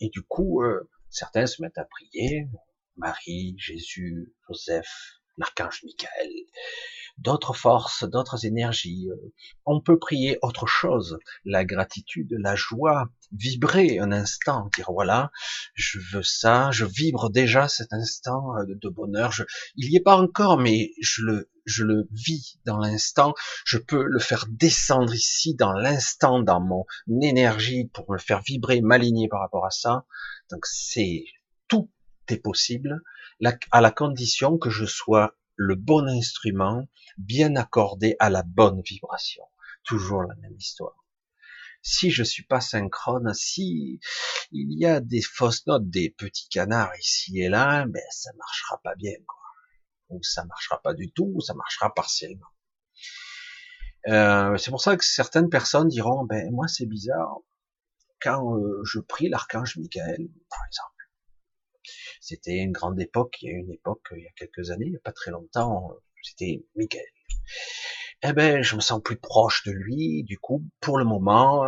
et 0.00 0.09
du 0.11 0.23
coup, 0.23 0.62
euh, 0.62 0.88
certains 1.11 1.47
se 1.47 1.62
mettent 1.62 1.79
à 1.79 1.85
prier, 1.85 2.49
Marie, 2.97 3.55
Jésus, 3.59 4.35
Joseph, 4.49 5.21
l'archange 5.38 5.83
Michael, 5.85 6.31
d'autres 7.19 7.55
forces, 7.55 8.05
d'autres 8.05 8.45
énergies. 8.47 9.09
Euh, 9.11 9.33
on 9.64 9.81
peut 9.81 9.99
prier 9.99 10.38
autre 10.43 10.66
chose, 10.66 11.19
la 11.45 11.64
gratitude, 11.64 12.35
la 12.38 12.55
joie, 12.55 13.09
vibrer 13.33 13.99
un 13.99 14.12
instant, 14.12 14.69
dire 14.76 14.90
voilà, 14.93 15.31
je 15.75 15.99
veux 16.12 16.23
ça, 16.23 16.71
je 16.73 16.85
vibre 16.85 17.31
déjà 17.31 17.69
cet 17.69 17.93
instant 17.93 18.57
euh, 18.57 18.64
de 18.66 18.88
bonheur. 18.88 19.33
Je, 19.33 19.45
il 19.76 19.90
n'y 19.90 19.97
est 19.97 20.00
pas 20.00 20.16
encore, 20.16 20.59
mais 20.59 20.93
je 21.00 21.23
le, 21.23 21.50
je 21.64 21.85
le 21.85 22.09
vis 22.12 22.59
dans 22.64 22.78
l'instant. 22.78 23.35
Je 23.64 23.78
peux 23.78 24.05
le 24.05 24.19
faire 24.19 24.47
descendre 24.49 25.14
ici 25.14 25.55
dans 25.55 25.73
l'instant, 25.73 26.40
dans 26.40 26.61
mon 26.61 26.85
énergie 27.23 27.88
pour 27.93 28.11
me 28.11 28.19
faire 28.19 28.43
vibrer, 28.43 28.81
m'aligner 28.81 29.28
par 29.28 29.40
rapport 29.40 29.66
à 29.66 29.71
ça. 29.71 30.05
Donc 30.50 30.66
c'est 30.66 31.25
tout 31.69 31.90
est 32.28 32.38
possible 32.38 33.02
à 33.71 33.81
la 33.81 33.90
condition 33.90 34.59
que 34.59 34.71
je 34.71 34.85
sois 34.85 35.37
le 35.57 35.75
bon 35.75 36.07
instrument, 36.07 36.88
bien 37.19 37.57
accordé 37.57 38.16
à 38.19 38.31
la 38.31 38.43
bonne 38.43 38.83
vibration. 38.83 39.45
Toujours 39.85 40.23
la 40.23 40.35
même 40.37 40.57
histoire. 40.57 41.05
Si 41.83 42.11
je 42.11 42.25
suis 42.25 42.43
pas 42.43 42.61
synchrone, 42.61 43.33
si 43.33 44.00
il 44.50 44.78
y 44.78 44.87
a 44.87 45.00
des 45.00 45.23
fausses 45.23 45.66
notes, 45.66 45.88
des 45.88 46.11
petits 46.11 46.49
canards 46.49 46.97
ici 46.99 47.40
et 47.40 47.49
là, 47.49 47.87
ben 47.87 48.02
ça 48.11 48.31
marchera 48.37 48.81
pas 48.83 48.95
bien. 48.97 49.14
Ou 50.09 50.23
ça 50.23 50.45
marchera 50.45 50.81
pas 50.83 50.95
du 50.95 51.12
tout, 51.12 51.31
ou 51.35 51.40
ça 51.40 51.55
marchera 51.55 51.95
partiellement. 51.95 52.49
Euh, 54.09 54.57
c'est 54.57 54.71
pour 54.71 54.81
ça 54.81 54.97
que 54.97 55.05
certaines 55.05 55.49
personnes 55.49 55.88
diront, 55.88 56.25
ben 56.25 56.50
moi 56.52 56.69
c'est 56.69 56.87
bizarre, 56.87 57.38
quand 58.21 58.57
euh, 58.57 58.83
je 58.85 59.00
prie 59.00 59.28
l'archange 59.28 59.76
Michael, 59.76 60.28
par 60.49 60.61
exemple, 60.66 60.96
c'était 62.20 62.56
une 62.56 62.73
grande 62.73 63.00
époque, 63.00 63.37
il 63.42 63.50
y 63.50 63.54
a 63.54 63.58
une 63.58 63.73
époque, 63.73 64.08
il 64.16 64.23
y 64.23 64.26
a 64.26 64.30
quelques 64.37 64.70
années, 64.70 64.87
il 64.87 64.90
n'y 64.90 64.96
a 64.96 65.00
pas 65.00 65.12
très 65.12 65.30
longtemps, 65.30 65.90
c'était 66.23 66.64
Michael. 66.75 67.04
Eh 68.23 68.32
ben, 68.32 68.62
je 68.62 68.76
me 68.76 68.80
sens 68.80 69.00
plus 69.02 69.16
proche 69.16 69.64
de 69.64 69.73
lui, 69.73 70.25
du 70.25 70.38
coup, 70.38 70.64
pour 70.80 70.99
le 70.99 71.04
moment, 71.04 71.62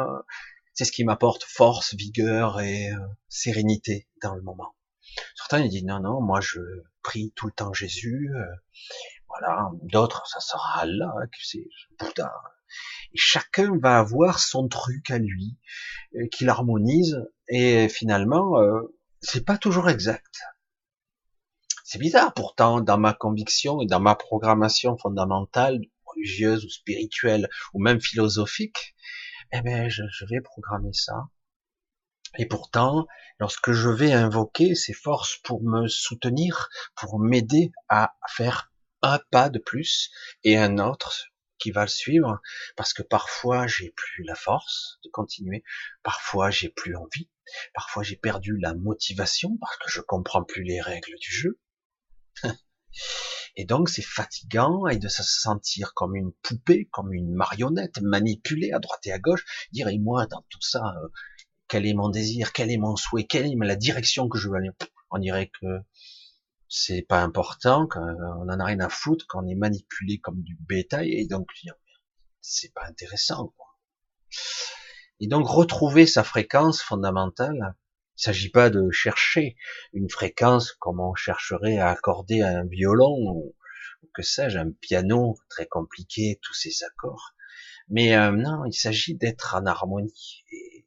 C'est 0.74 0.84
ce 0.84 0.92
qui 0.92 1.04
m'apporte 1.04 1.44
force, 1.44 1.94
vigueur 1.94 2.60
et 2.60 2.92
euh, 2.92 2.98
sérénité 3.28 4.06
dans 4.22 4.34
le 4.36 4.42
moment. 4.42 4.74
Certains 5.34 5.60
ils 5.60 5.70
disent 5.70 5.84
non 5.84 6.00
non, 6.00 6.20
moi 6.20 6.40
je 6.40 6.60
prie 7.02 7.32
tout 7.34 7.46
le 7.46 7.52
temps 7.52 7.72
Jésus. 7.72 8.30
Euh, 8.34 8.44
voilà, 9.28 9.70
d'autres 9.82 10.26
ça 10.26 10.40
sera 10.40 10.80
Allah, 10.80 11.12
que 11.32 11.38
c'est 11.42 11.66
Bouddha. 11.98 12.32
Et 13.12 13.18
chacun 13.18 13.78
va 13.78 13.98
avoir 13.98 14.38
son 14.38 14.68
truc 14.68 15.10
à 15.10 15.18
lui, 15.18 15.56
euh, 16.16 16.26
qu'il 16.28 16.48
harmonise. 16.48 17.26
Et 17.48 17.88
finalement, 17.88 18.60
euh, 18.60 18.80
c'est 19.20 19.44
pas 19.44 19.58
toujours 19.58 19.88
exact. 19.88 20.40
C'est 21.84 21.98
bizarre 21.98 22.34
pourtant 22.34 22.80
dans 22.80 22.98
ma 22.98 23.14
conviction 23.14 23.80
et 23.80 23.86
dans 23.86 24.00
ma 24.00 24.14
programmation 24.14 24.96
fondamentale, 24.98 25.80
religieuse 26.04 26.64
ou 26.64 26.68
spirituelle 26.68 27.48
ou 27.72 27.80
même 27.80 28.00
philosophique, 28.00 28.94
eh 29.52 29.62
ben 29.62 29.88
je, 29.88 30.02
je 30.10 30.24
vais 30.26 30.40
programmer 30.40 30.92
ça. 30.92 31.28
Et 32.36 32.46
pourtant, 32.46 33.06
lorsque 33.38 33.72
je 33.72 33.88
vais 33.88 34.12
invoquer 34.12 34.74
ces 34.74 34.92
forces 34.92 35.38
pour 35.38 35.62
me 35.62 35.88
soutenir, 35.88 36.68
pour 36.94 37.18
m'aider 37.18 37.72
à 37.88 38.16
faire 38.28 38.70
un 39.00 39.18
pas 39.30 39.48
de 39.48 39.58
plus 39.58 40.10
et 40.44 40.58
un 40.58 40.78
autre 40.78 41.28
qui 41.58 41.70
va 41.70 41.82
le 41.82 41.88
suivre, 41.88 42.40
parce 42.76 42.92
que 42.92 43.02
parfois 43.02 43.66
j'ai 43.66 43.90
plus 43.90 44.24
la 44.24 44.34
force 44.34 44.98
de 45.04 45.10
continuer, 45.10 45.64
parfois 46.02 46.50
j'ai 46.50 46.68
plus 46.68 46.96
envie, 46.96 47.28
parfois 47.74 48.02
j'ai 48.02 48.16
perdu 48.16 48.58
la 48.58 48.74
motivation 48.74 49.56
parce 49.60 49.76
que 49.78 49.90
je 49.90 50.00
comprends 50.00 50.44
plus 50.44 50.62
les 50.62 50.80
règles 50.80 51.16
du 51.20 51.30
jeu, 51.30 51.60
et 53.56 53.64
donc 53.64 53.88
c'est 53.88 54.02
fatigant 54.02 54.86
et 54.86 54.98
de 54.98 55.08
se 55.08 55.22
sentir 55.22 55.94
comme 55.94 56.16
une 56.16 56.32
poupée, 56.42 56.88
comme 56.92 57.12
une 57.12 57.34
marionnette, 57.34 58.00
manipulée 58.00 58.72
à 58.72 58.78
droite 58.78 59.06
et 59.06 59.12
à 59.12 59.18
gauche, 59.18 59.44
dire 59.72 59.88
et 59.88 59.98
moi 59.98 60.26
dans 60.26 60.44
tout 60.48 60.62
ça, 60.62 60.94
euh, 61.02 61.08
quel 61.68 61.86
est 61.86 61.94
mon 61.94 62.08
désir, 62.08 62.52
quel 62.52 62.70
est 62.70 62.78
mon 62.78 62.96
souhait, 62.96 63.24
quelle 63.24 63.46
est 63.46 63.54
la 63.60 63.76
direction 63.76 64.28
que 64.28 64.38
je 64.38 64.48
veux 64.48 64.56
aller. 64.56 64.70
On 65.10 65.18
dirait 65.18 65.50
que 65.60 65.66
c'est 66.68 67.02
pas 67.02 67.22
important, 67.22 67.86
qu'on 67.86 68.00
en 68.00 68.60
a 68.60 68.64
rien 68.64 68.80
à 68.80 68.88
foutre, 68.88 69.26
qu'on 69.26 69.46
est 69.46 69.54
manipulé 69.54 70.18
comme 70.18 70.42
du 70.42 70.56
bétail, 70.60 71.12
et 71.12 71.26
donc 71.26 71.48
c'est 72.40 72.72
pas 72.74 72.84
intéressant. 72.86 73.54
Quoi. 73.56 73.66
Et 75.20 75.26
donc 75.26 75.48
retrouver 75.48 76.06
sa 76.06 76.22
fréquence 76.24 76.82
fondamentale, 76.82 77.76
il 78.18 78.22
s'agit 78.22 78.50
pas 78.50 78.70
de 78.70 78.90
chercher 78.90 79.56
une 79.92 80.10
fréquence 80.10 80.72
comme 80.72 81.00
on 81.00 81.14
chercherait 81.14 81.78
à 81.78 81.88
accorder 81.88 82.42
un 82.42 82.64
violon 82.64 83.16
ou, 83.16 83.56
que 84.14 84.22
sais-je, 84.22 84.58
un 84.58 84.70
piano 84.70 85.36
très 85.48 85.66
compliqué, 85.66 86.38
tous 86.42 86.54
ces 86.54 86.84
accords. 86.84 87.34
Mais 87.88 88.16
euh, 88.16 88.32
non, 88.32 88.64
il 88.66 88.74
s'agit 88.74 89.16
d'être 89.16 89.54
en 89.54 89.66
harmonie. 89.66 90.44
Et 90.52 90.86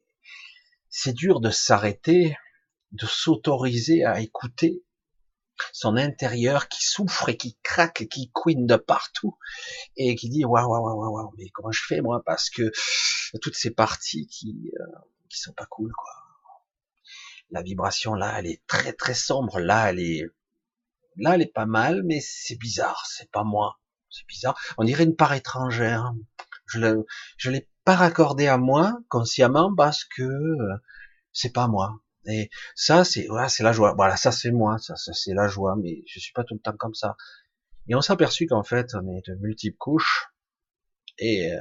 c'est 0.88 1.14
dur 1.14 1.40
de 1.40 1.50
s'arrêter, 1.50 2.36
de 2.92 3.06
s'autoriser 3.06 4.04
à 4.04 4.20
écouter 4.20 4.84
son 5.72 5.96
intérieur 5.96 6.68
qui 6.68 6.84
souffre 6.84 7.28
et 7.28 7.36
qui 7.36 7.56
craque 7.62 8.00
et 8.02 8.08
qui 8.08 8.30
couine 8.30 8.66
de 8.66 8.76
partout 8.76 9.36
et 9.96 10.14
qui 10.14 10.28
dit 10.28 10.44
waouh 10.44 10.68
waouh 10.68 10.98
waouh 10.98 11.14
waouh 11.14 11.32
mais 11.38 11.48
comment 11.50 11.72
je 11.72 11.82
fais 11.86 12.00
moi? 12.00 12.22
Parce 12.24 12.50
que 12.50 12.70
toutes 13.40 13.56
ces 13.56 13.70
parties 13.70 14.26
qui 14.26 14.72
euh, 14.80 14.84
qui 15.28 15.38
sont 15.40 15.52
pas 15.52 15.66
cool 15.66 15.92
quoi 15.92 16.12
la 17.52 17.62
vibration 17.62 18.14
là, 18.14 18.34
elle 18.38 18.46
est 18.46 18.66
très 18.66 18.92
très 18.92 19.14
sombre. 19.14 19.60
Là, 19.60 19.90
elle 19.90 20.00
est, 20.00 20.24
là, 21.16 21.34
elle 21.34 21.42
est 21.42 21.52
pas 21.52 21.66
mal, 21.66 22.02
mais 22.04 22.20
c'est 22.20 22.56
bizarre. 22.56 23.04
C'est 23.06 23.30
pas 23.30 23.44
moi. 23.44 23.78
C'est 24.10 24.26
bizarre. 24.26 24.58
On 24.78 24.84
dirait 24.84 25.04
une 25.04 25.16
part 25.16 25.34
étrangère. 25.34 26.12
Je 26.66 26.80
l'ai, 26.80 26.94
je 27.36 27.50
l'ai 27.50 27.68
pas 27.84 27.94
raccordé 27.94 28.46
à 28.48 28.56
moi 28.56 28.98
consciemment 29.08 29.74
parce 29.74 30.04
que 30.04 30.22
euh, 30.22 30.76
c'est 31.32 31.52
pas 31.52 31.68
moi. 31.68 32.00
Et 32.26 32.50
ça, 32.74 33.04
c'est, 33.04 33.26
voilà, 33.26 33.48
c'est 33.48 33.62
la 33.62 33.72
joie. 33.72 33.94
Voilà, 33.96 34.16
ça 34.16 34.32
c'est 34.32 34.52
moi. 34.52 34.78
Ça, 34.78 34.94
c'est 34.96 35.34
la 35.34 35.48
joie. 35.48 35.76
Mais 35.76 36.02
je 36.06 36.20
suis 36.20 36.32
pas 36.32 36.44
tout 36.44 36.54
le 36.54 36.60
temps 36.60 36.76
comme 36.78 36.94
ça. 36.94 37.16
Et 37.88 37.94
on 37.94 38.00
s'est 38.00 38.16
qu'en 38.48 38.62
fait, 38.62 38.94
on 38.94 39.08
est 39.08 39.26
de 39.28 39.34
multiples 39.40 39.76
couches 39.76 40.28
et 41.18 41.52
euh, 41.52 41.60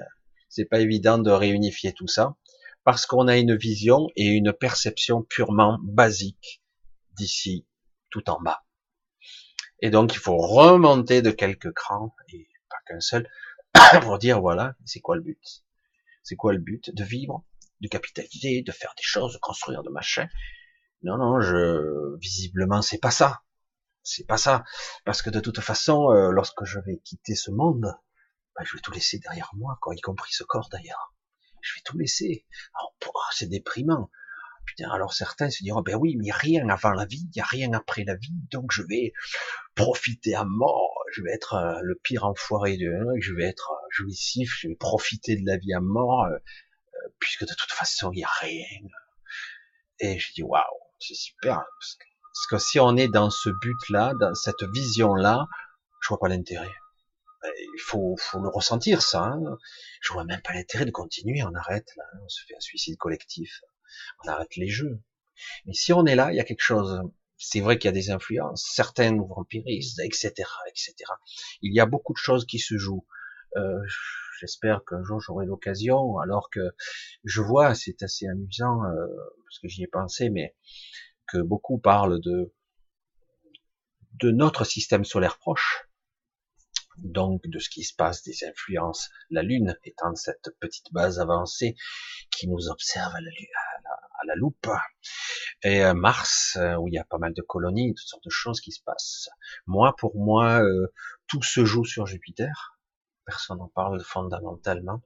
c'est 0.50 0.66
pas 0.66 0.80
évident 0.80 1.18
de 1.18 1.32
réunifier 1.32 1.94
tout 1.94 2.08
ça 2.08 2.36
parce 2.84 3.06
qu'on 3.06 3.28
a 3.28 3.38
une 3.38 3.56
vision 3.56 4.08
et 4.16 4.26
une 4.26 4.54
perception 4.54 5.24
purement 5.24 5.80
basique 5.84 6.62
d'ici 7.14 7.68
tout 8.10 8.30
en 8.30 8.40
bas. 8.42 8.64
Et 9.80 9.90
donc 9.90 10.14
il 10.14 10.20
faut 10.20 10.38
remonter 10.38 11.22
de 11.22 11.32
quelques 11.32 11.72
crans, 11.74 12.16
et 12.34 12.48
pas 12.70 12.78
qu'un 12.88 13.00
seul, 13.00 13.30
pour 14.02 14.18
dire 14.18 14.42
voilà, 14.42 14.76
c'est 14.86 15.00
quoi 15.00 15.16
le 15.16 15.22
but? 15.22 15.64
C'est 16.24 16.36
quoi 16.36 16.54
le 16.54 16.60
but 16.60 16.94
De 16.94 17.04
vivre, 17.04 17.44
de 17.82 17.88
capitaliser, 17.88 18.62
de 18.62 18.72
faire 18.72 18.94
des 18.98 19.04
choses, 19.04 19.34
de 19.34 19.40
construire, 19.40 19.84
de 19.84 19.90
machin 19.90 20.28
Non, 21.04 21.18
non, 21.18 21.42
je 21.42 22.18
visiblement 22.20 22.82
c'est 22.82 23.00
pas 23.00 23.12
ça. 23.12 23.42
C'est 24.04 24.26
pas 24.26 24.38
ça. 24.38 24.64
Parce 25.06 25.22
que 25.22 25.30
de 25.30 25.40
toute 25.40 25.60
façon, 25.60 26.12
euh, 26.12 26.32
lorsque 26.32 26.64
je 26.64 26.80
vais 26.80 26.98
quitter 27.04 27.36
ce 27.36 27.52
monde, 27.52 27.94
ben, 28.56 28.64
je 28.66 28.76
vais 28.76 28.82
tout 28.82 28.92
laisser 28.92 29.20
derrière 29.20 29.52
moi, 29.56 29.78
quoi, 29.82 29.96
y 29.96 30.02
compris 30.02 30.34
ce 30.34 30.44
corps 30.44 30.70
d'ailleurs 30.72 31.12
je 31.62 31.76
vais 31.76 31.82
tout 31.86 31.98
laisser. 31.98 32.46
c'est 33.32 33.48
déprimant. 33.48 34.10
Putain, 34.66 34.90
alors 34.92 35.14
certains 35.14 35.50
se 35.50 35.64
diront, 35.64 35.82
ben 35.82 35.96
oui, 35.96 36.16
mais 36.18 36.26
n'y 36.26 36.32
a 36.32 36.36
rien 36.36 36.70
avant 36.70 36.92
la 36.92 37.06
vie, 37.06 37.28
il 37.34 37.36
n'y 37.36 37.42
a 37.42 37.46
rien 37.46 37.74
après 37.74 38.04
la 38.04 38.16
vie, 38.16 38.34
donc 38.52 38.72
je 38.72 38.84
vais 38.84 39.12
profiter 39.74 40.36
à 40.36 40.46
mort, 40.46 40.94
je 41.12 41.24
vais 41.24 41.32
être 41.32 41.56
euh, 41.56 41.80
le 41.82 41.96
pire 41.96 42.26
enfoiré 42.26 42.78
de, 42.78 42.94
je 43.20 43.34
vais 43.34 43.46
être 43.46 43.72
euh, 43.72 43.88
jouissif, 43.90 44.56
je 44.60 44.68
vais 44.68 44.76
profiter 44.76 45.36
de 45.36 45.46
la 45.46 45.58
vie 45.58 45.74
à 45.74 45.82
mort, 45.82 46.28
puisque 47.20 47.46
de 47.46 47.54
toute 47.54 47.72
façon, 47.72 48.12
il 48.12 48.18
n'y 48.18 48.24
a 48.24 48.32
rien. 48.40 48.66
Et 50.00 50.20
je 50.20 50.34
dis, 50.34 50.44
waouh, 50.44 50.64
c'est 51.00 51.16
super, 51.16 51.64
parce 51.84 52.48
que, 52.50 52.58
si 52.58 52.80
on 52.80 52.96
est 52.98 53.08
dans 53.08 53.30
ce 53.30 53.50
but-là, 53.50 54.14
dans 54.20 54.34
cette 54.34 54.64
vision-là, 54.64 55.48
je 56.02 56.08
vois 56.08 56.20
pas 56.20 56.28
l'intérêt 56.28 56.74
il 57.44 57.82
faut, 57.82 58.16
faut 58.18 58.40
le 58.40 58.50
ressentir 58.50 59.02
ça. 59.02 59.24
Hein. 59.24 59.58
Je 60.02 60.14
vois 60.14 60.24
même 60.24 60.42
pas 60.42 60.54
l'intérêt 60.54 60.86
de 60.86 60.92
continuer. 60.92 61.44
On 61.44 61.54
arrête 61.54 61.90
là, 61.98 62.04
on 62.24 62.30
se 62.30 62.44
fait 62.46 62.56
un 62.56 62.60
suicide 62.60 62.98
collectif. 62.98 63.62
On 64.24 64.30
arrête 64.30 64.56
les 64.56 64.68
jeux. 64.68 65.00
Mais 65.66 65.74
si 65.74 65.94
on 65.94 66.06
est 66.06 66.16
là, 66.16 66.32
il 66.32 66.36
y 66.36 66.40
a 66.40 66.44
quelque 66.44 66.62
chose. 66.62 67.02
C'est 67.38 67.60
vrai 67.60 67.80
qu'il 67.80 67.88
y 67.88 67.90
a 67.90 67.94
des 67.94 68.12
influences. 68.12 68.70
Certains 68.72 69.12
nous 69.12 69.28
vampirisent, 69.28 70.00
etc., 70.00 70.32
etc. 70.68 70.94
Il 71.62 71.74
y 71.74 71.80
a 71.80 71.88
beaucoup 71.88 72.14
de 72.14 72.20
choses 72.20 72.46
qui 72.46 72.60
se 72.60 72.78
jouent. 72.78 73.06
Euh, 73.58 73.80
J'espère 74.42 74.84
qu'un 74.86 75.04
jour 75.04 75.22
j'aurai 75.22 75.46
l'occasion, 75.46 76.18
alors 76.18 76.50
que 76.50 76.74
je 77.24 77.42
vois, 77.42 77.76
c'est 77.76 78.02
assez 78.02 78.28
amusant 78.28 78.84
euh, 78.84 79.06
parce 79.46 79.60
que 79.62 79.68
j'y 79.68 79.84
ai 79.84 79.88
pensé, 79.88 80.32
mais 80.32 80.56
que 81.28 81.38
beaucoup 81.38 81.78
parlent 81.78 82.20
de 82.20 82.52
de 84.20 84.32
notre 84.32 84.66
système 84.66 85.06
solaire 85.06 85.38
proche, 85.38 85.88
donc 86.98 87.42
de 87.46 87.60
ce 87.60 87.70
qui 87.70 87.84
se 87.84 87.94
passe, 87.96 88.24
des 88.24 88.44
influences. 88.44 89.10
La 89.30 89.44
Lune 89.44 89.78
étant 89.84 90.16
cette 90.16 90.50
petite 90.60 90.92
base 90.92 91.20
avancée 91.20 91.76
qui 92.32 92.48
nous 92.48 92.70
observe 92.70 93.14
à 93.14 93.22
la, 94.26 94.36
loupe. 94.36 94.70
Et 95.64 95.84
euh, 95.84 95.94
Mars, 95.94 96.58
euh, 96.60 96.76
où 96.76 96.88
il 96.88 96.94
y 96.94 96.98
a 96.98 97.04
pas 97.04 97.18
mal 97.18 97.34
de 97.34 97.42
colonies, 97.42 97.94
toutes 97.94 98.08
sortes 98.08 98.26
de 98.26 98.32
choses 98.32 98.62
qui 98.62 98.72
se 98.72 98.82
passent. 98.84 99.30
Moi, 99.68 99.96
pour 99.98 100.16
moi, 100.16 100.64
euh, 100.64 100.88
tout 101.28 101.44
se 101.44 101.66
joue 101.66 101.86
sur 101.86 102.06
Jupiter. 102.06 102.71
Personne 103.32 103.60
n'en 103.60 103.70
parle 103.70 104.04
fondamentalement. 104.04 105.02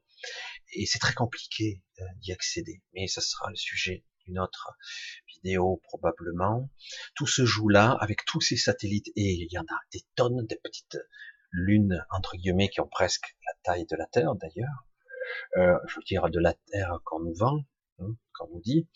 Et 0.73 0.87
c'est 0.87 0.97
très 0.97 1.13
compliqué 1.13 1.83
d'y 2.21 2.31
accéder. 2.31 2.81
Mais 2.95 3.05
ce 3.05 3.21
sera 3.21 3.51
le 3.51 3.55
sujet 3.55 4.03
d'une 4.25 4.39
autre 4.39 4.71
vidéo 5.35 5.79
probablement. 5.83 6.71
Tout 7.13 7.27
se 7.27 7.45
joue 7.45 7.69
là 7.69 7.95
avec 8.01 8.25
tous 8.25 8.41
ces 8.41 8.57
satellites 8.57 9.09
et 9.15 9.33
il 9.33 9.47
y 9.51 9.59
en 9.59 9.63
a 9.63 9.79
des 9.93 10.01
tonnes 10.15 10.47
de 10.47 10.55
petites 10.63 10.97
lunes 11.51 12.03
entre 12.09 12.35
guillemets 12.35 12.69
qui 12.69 12.81
ont 12.81 12.87
presque 12.87 13.35
la 13.45 13.53
taille 13.61 13.85
de 13.85 13.95
la 13.95 14.07
Terre 14.07 14.33
d'ailleurs, 14.33 14.87
euh, 15.57 15.77
je 15.87 15.95
veux 15.95 16.03
dire 16.03 16.29
de 16.31 16.39
la 16.39 16.55
Terre 16.71 16.97
qu'on 17.05 17.19
nous 17.19 17.35
vend, 17.35 17.63
hein, 17.99 18.15
qu'on 18.33 18.47
nous 18.49 18.61
dit, 18.61 18.89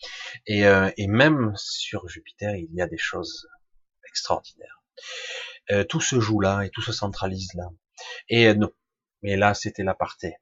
et, 0.46 0.66
euh, 0.66 0.90
même 0.98 1.52
sur 1.56 2.08
Jupiter 2.08 2.56
il 2.56 2.74
y 2.74 2.82
a 2.82 2.88
des 2.88 2.98
choses 2.98 3.48
extraordinaires. 4.08 4.82
Euh, 5.70 5.84
tout 5.84 6.00
se 6.00 6.18
joue 6.18 6.40
là 6.40 6.62
et 6.62 6.70
tout 6.70 6.82
se 6.82 6.92
centralise 6.92 7.54
là. 7.54 7.68
Et 8.28 8.48
euh, 8.48 8.54
non, 8.54 8.70
mais 9.22 9.36
là 9.36 9.54
c'était 9.54 9.84
l'aparté. 9.84 10.36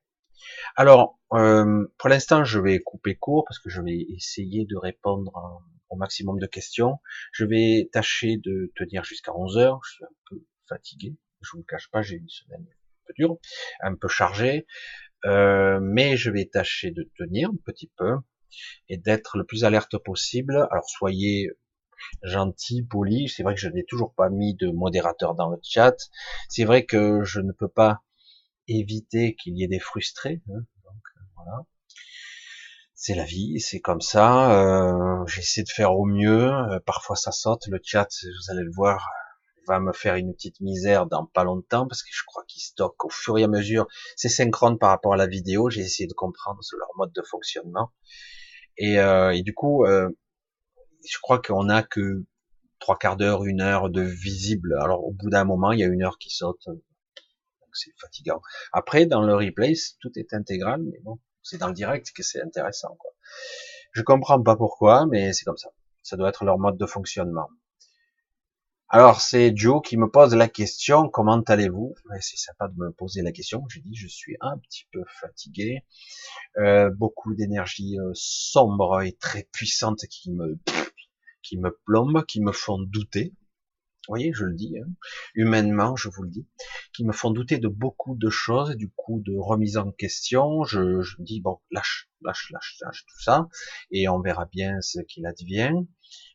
Alors 0.77 1.19
euh, 1.33 1.87
pour 1.99 2.09
l'instant 2.09 2.45
je 2.45 2.59
vais 2.59 2.79
couper 2.79 3.17
court 3.17 3.45
parce 3.47 3.59
que 3.59 3.71
je 3.71 3.83
vais 3.83 4.07
essayer 4.17 4.65
de 4.65 4.77
répondre 4.77 5.63
au 5.89 5.97
maximum 5.97 6.39
de 6.39 6.47
questions. 6.47 6.99
Je 7.33 7.45
vais 7.45 7.89
tâcher 7.93 8.37
de 8.37 8.73
tenir 8.77 9.05
jusqu'à 9.05 9.35
11 9.35 9.59
heures. 9.59 9.81
Je 9.85 9.91
suis 9.93 10.05
un 10.05 10.17
peu 10.31 10.45
fatigué 10.69 11.17
je 11.41 11.51
vous 11.53 11.59
le 11.59 11.65
cache 11.65 11.91
pas, 11.91 12.03
j'ai 12.03 12.17
une 12.17 12.29
semaine 12.29 12.63
un 12.63 13.07
peu 13.07 13.13
dure, 13.17 13.39
un 13.81 13.95
peu 13.95 14.09
chargée, 14.09 14.67
euh, 15.25 15.79
mais 15.81 16.17
je 16.17 16.31
vais 16.31 16.47
tâcher 16.47 16.91
de 16.91 17.11
tenir 17.17 17.51
un 17.51 17.57
petit 17.65 17.91
peu 17.97 18.17
et 18.89 18.97
d'être 18.97 19.37
le 19.37 19.45
plus 19.45 19.65
alerte 19.65 19.99
possible. 19.99 20.57
Alors 20.71 20.89
soyez 20.89 21.51
gentil, 22.23 22.83
poli. 22.83 23.29
C'est 23.29 23.43
vrai 23.43 23.55
que 23.55 23.61
je 23.61 23.69
n'ai 23.69 23.85
toujours 23.85 24.15
pas 24.15 24.31
mis 24.31 24.55
de 24.55 24.71
modérateur 24.71 25.35
dans 25.35 25.51
le 25.51 25.59
chat. 25.63 25.97
C'est 26.49 26.65
vrai 26.65 26.85
que 26.87 27.25
je 27.25 27.41
ne 27.41 27.53
peux 27.53 27.69
pas 27.69 28.03
éviter 28.69 29.35
qu'il 29.35 29.57
y 29.57 29.65
ait 29.65 29.69
des 29.69 29.81
frustrés. 29.81 30.43
Hein, 30.51 30.61
donc 30.85 31.03
voilà. 31.37 31.65
c'est 32.95 33.15
la 33.15 33.25
vie, 33.25 33.61
c'est 33.61 33.81
comme 33.81 34.01
ça. 34.01 34.53
Euh, 34.53 35.27
J'essaie 35.27 35.63
de 35.63 35.71
faire 35.71 35.97
au 35.97 36.05
mieux. 36.05 36.53
Euh, 36.53 36.81
parfois 36.87 37.17
ça 37.17 37.33
saute. 37.33 37.67
Le 37.69 37.81
chat, 37.83 38.09
vous 38.23 38.53
allez 38.53 38.63
le 38.63 38.73
voir, 38.73 39.09
va 39.69 39.81
me 39.81 39.93
faire 39.93 40.17
une 40.17 40.35
petite 40.35 40.61
misère 40.61 41.07
dans 41.07 41.27
pas 41.27 41.45
longtemps 41.45 41.87
parce 41.87 42.03
que 42.03 42.09
je 42.13 42.23
crois 42.27 42.43
qu'il 42.49 42.63
stocke 42.63 43.05
au 43.05 43.11
fur 43.11 43.39
et 43.39 43.45
à 43.45 43.49
mesure. 43.49 43.87
C'est 44.17 44.29
synchrone 44.29 44.79
par 44.79 44.91
rapport 44.91 45.15
à 45.15 45.17
la 45.17 45.27
vidéo. 45.27 45.71
J'ai 45.71 45.83
essayé 45.83 46.09
de 46.09 46.15
comprendre 46.15 46.61
leur 46.77 46.89
mode 46.97 47.13
de 47.13 47.23
fonctionnement. 47.23 47.93
Et, 48.79 48.99
euh, 48.99 49.41
du 49.43 49.55
coup, 49.55 49.85
euh, 49.85 50.09
je 51.09 51.19
crois 51.21 51.41
qu'on 51.41 51.69
a 51.69 51.83
que 51.83 52.25
trois 52.81 52.97
quarts 52.97 53.17
d'heure, 53.17 53.45
une 53.45 53.61
heure 53.61 53.91
de 53.91 54.03
visible. 54.03 54.77
Alors 54.81 55.05
au 55.05 55.13
bout 55.13 55.31
d'un 55.31 55.45
moment, 55.45 55.73
il 55.73 55.81
y 55.81 55.85
a 55.85 55.87
une 55.87 56.03
heure 56.03 56.19
qui 56.19 56.31
saute. 56.31 56.67
C'est 57.79 57.93
fatigant. 58.01 58.43
Après, 58.73 59.07
dans 59.07 59.23
le 59.23 59.35
replay, 59.35 59.75
tout 60.01 60.11
est 60.17 60.33
intégral, 60.35 60.83
mais 60.83 60.99
bon, 61.03 61.19
c'est 61.43 61.59
dans 61.59 61.69
le 61.69 61.75
direct 61.75 62.13
que 62.15 62.23
c'est 62.23 62.43
intéressant. 62.43 62.97
Quoi. 62.99 63.13
Je 63.93 64.03
comprends 64.03 64.43
pas 64.43 64.57
pourquoi, 64.57 65.07
mais 65.07 65.33
c'est 65.33 65.45
comme 65.45 65.57
ça. 65.57 65.71
Ça 66.03 66.17
doit 66.17 66.29
être 66.29 66.45
leur 66.45 66.59
mode 66.59 66.77
de 66.77 66.87
fonctionnement. 66.87 67.49
Alors 68.91 69.21
c'est 69.21 69.55
Joe 69.55 69.83
qui 69.85 69.99
me 69.99 70.11
pose 70.11 70.35
la 70.35 70.49
question 70.49 71.11
comment 71.11 71.43
allez-vous? 71.43 71.95
C'est 72.23 72.39
sympa 72.39 72.69
de 72.69 72.75
me 72.79 72.91
poser 72.91 73.21
la 73.21 73.33
question. 73.33 73.63
J'ai 73.69 73.81
dit 73.81 73.95
je 73.95 74.09
suis 74.09 74.39
un 74.41 74.57
petit 74.57 74.87
peu 74.91 75.03
fatigué, 75.21 75.85
euh, 76.57 76.89
beaucoup 76.89 77.35
d'énergie 77.35 77.99
euh, 77.99 78.13
sombre 78.15 79.03
et 79.03 79.13
très 79.13 79.47
puissante 79.53 80.07
qui 80.09 80.33
me 80.33 80.59
qui 81.43 81.59
me 81.59 81.79
plombe, 81.85 82.25
qui 82.25 82.41
me 82.41 82.53
font 82.53 82.79
douter. 82.79 83.35
Vous 84.09 84.13
voyez, 84.13 84.33
je 84.33 84.47
le 84.47 84.55
dis, 84.55 84.75
hein, 84.79 84.89
humainement, 85.35 85.95
je 85.95 86.09
vous 86.09 86.23
le 86.23 86.31
dis, 86.31 86.47
qui 86.95 87.05
me 87.05 87.13
font 87.13 87.31
douter 87.31 87.59
de 87.59 87.69
beaucoup 87.69 88.17
de 88.17 88.31
choses, 88.31 88.75
du 88.75 88.89
coup 88.89 89.21
de 89.23 89.37
remise 89.37 89.77
en 89.77 89.93
question. 89.93 90.65
Je, 90.65 91.03
je 91.03 91.17
dis 91.19 91.43
bon, 91.43 91.59
lâche, 91.71 92.09
lâche, 92.23 92.49
lâche, 92.51 92.79
lâche 92.81 93.05
tout 93.07 93.23
ça, 93.23 93.49
et 93.91 94.09
on 94.09 94.19
verra 94.23 94.47
bien 94.47 94.81
ce 94.81 95.01
qu'il 95.01 95.27
advient, 95.27 95.75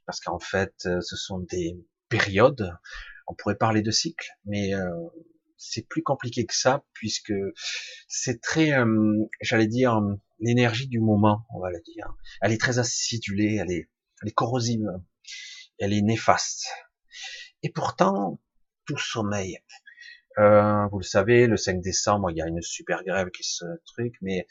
parce 0.06 0.20
qu'en 0.20 0.38
fait, 0.38 0.76
euh, 0.86 1.02
ce 1.02 1.16
sont 1.16 1.40
des 1.40 1.76
périodes. 2.10 2.78
On 3.26 3.34
pourrait 3.34 3.58
parler 3.58 3.82
de 3.82 3.90
cycles, 3.90 4.30
mais 4.46 4.76
euh, 4.76 4.92
c'est 5.58 5.88
plus 5.88 6.04
compliqué 6.04 6.46
que 6.46 6.56
ça, 6.56 6.86
puisque 6.94 7.34
c'est 8.08 8.40
très, 8.40 8.74
euh, 8.74 9.26
j'allais 9.42 9.66
dire, 9.66 10.00
l'énergie 10.40 10.88
du 10.88 11.00
moment, 11.00 11.48
on 11.50 11.60
va 11.60 11.72
le 11.72 11.82
dire. 11.82 12.14
Elle 12.40 12.52
est 12.52 12.62
très 12.62 12.78
acidulée, 12.78 13.56
elle 13.56 13.72
est, 13.72 13.90
elle 14.22 14.30
est 14.30 14.34
corrosive, 14.34 14.86
elle 15.80 15.94
est 15.94 16.04
néfaste. 16.04 16.68
Et 17.63 17.69
pourtant, 17.69 18.41
tout 18.86 18.97
sommeil. 18.97 19.58
Euh, 20.38 20.88
vous 20.91 20.99
le 20.99 21.04
savez, 21.04 21.47
le 21.47 21.58
5 21.58 21.82
décembre, 21.82 22.32
il 22.32 22.38
y 22.38 22.41
a 22.41 22.47
une 22.47 22.62
super 22.62 23.04
grève 23.04 23.30
qui 23.30 23.43
se 23.43 23.65
truc, 23.86 24.15
mais 24.21 24.47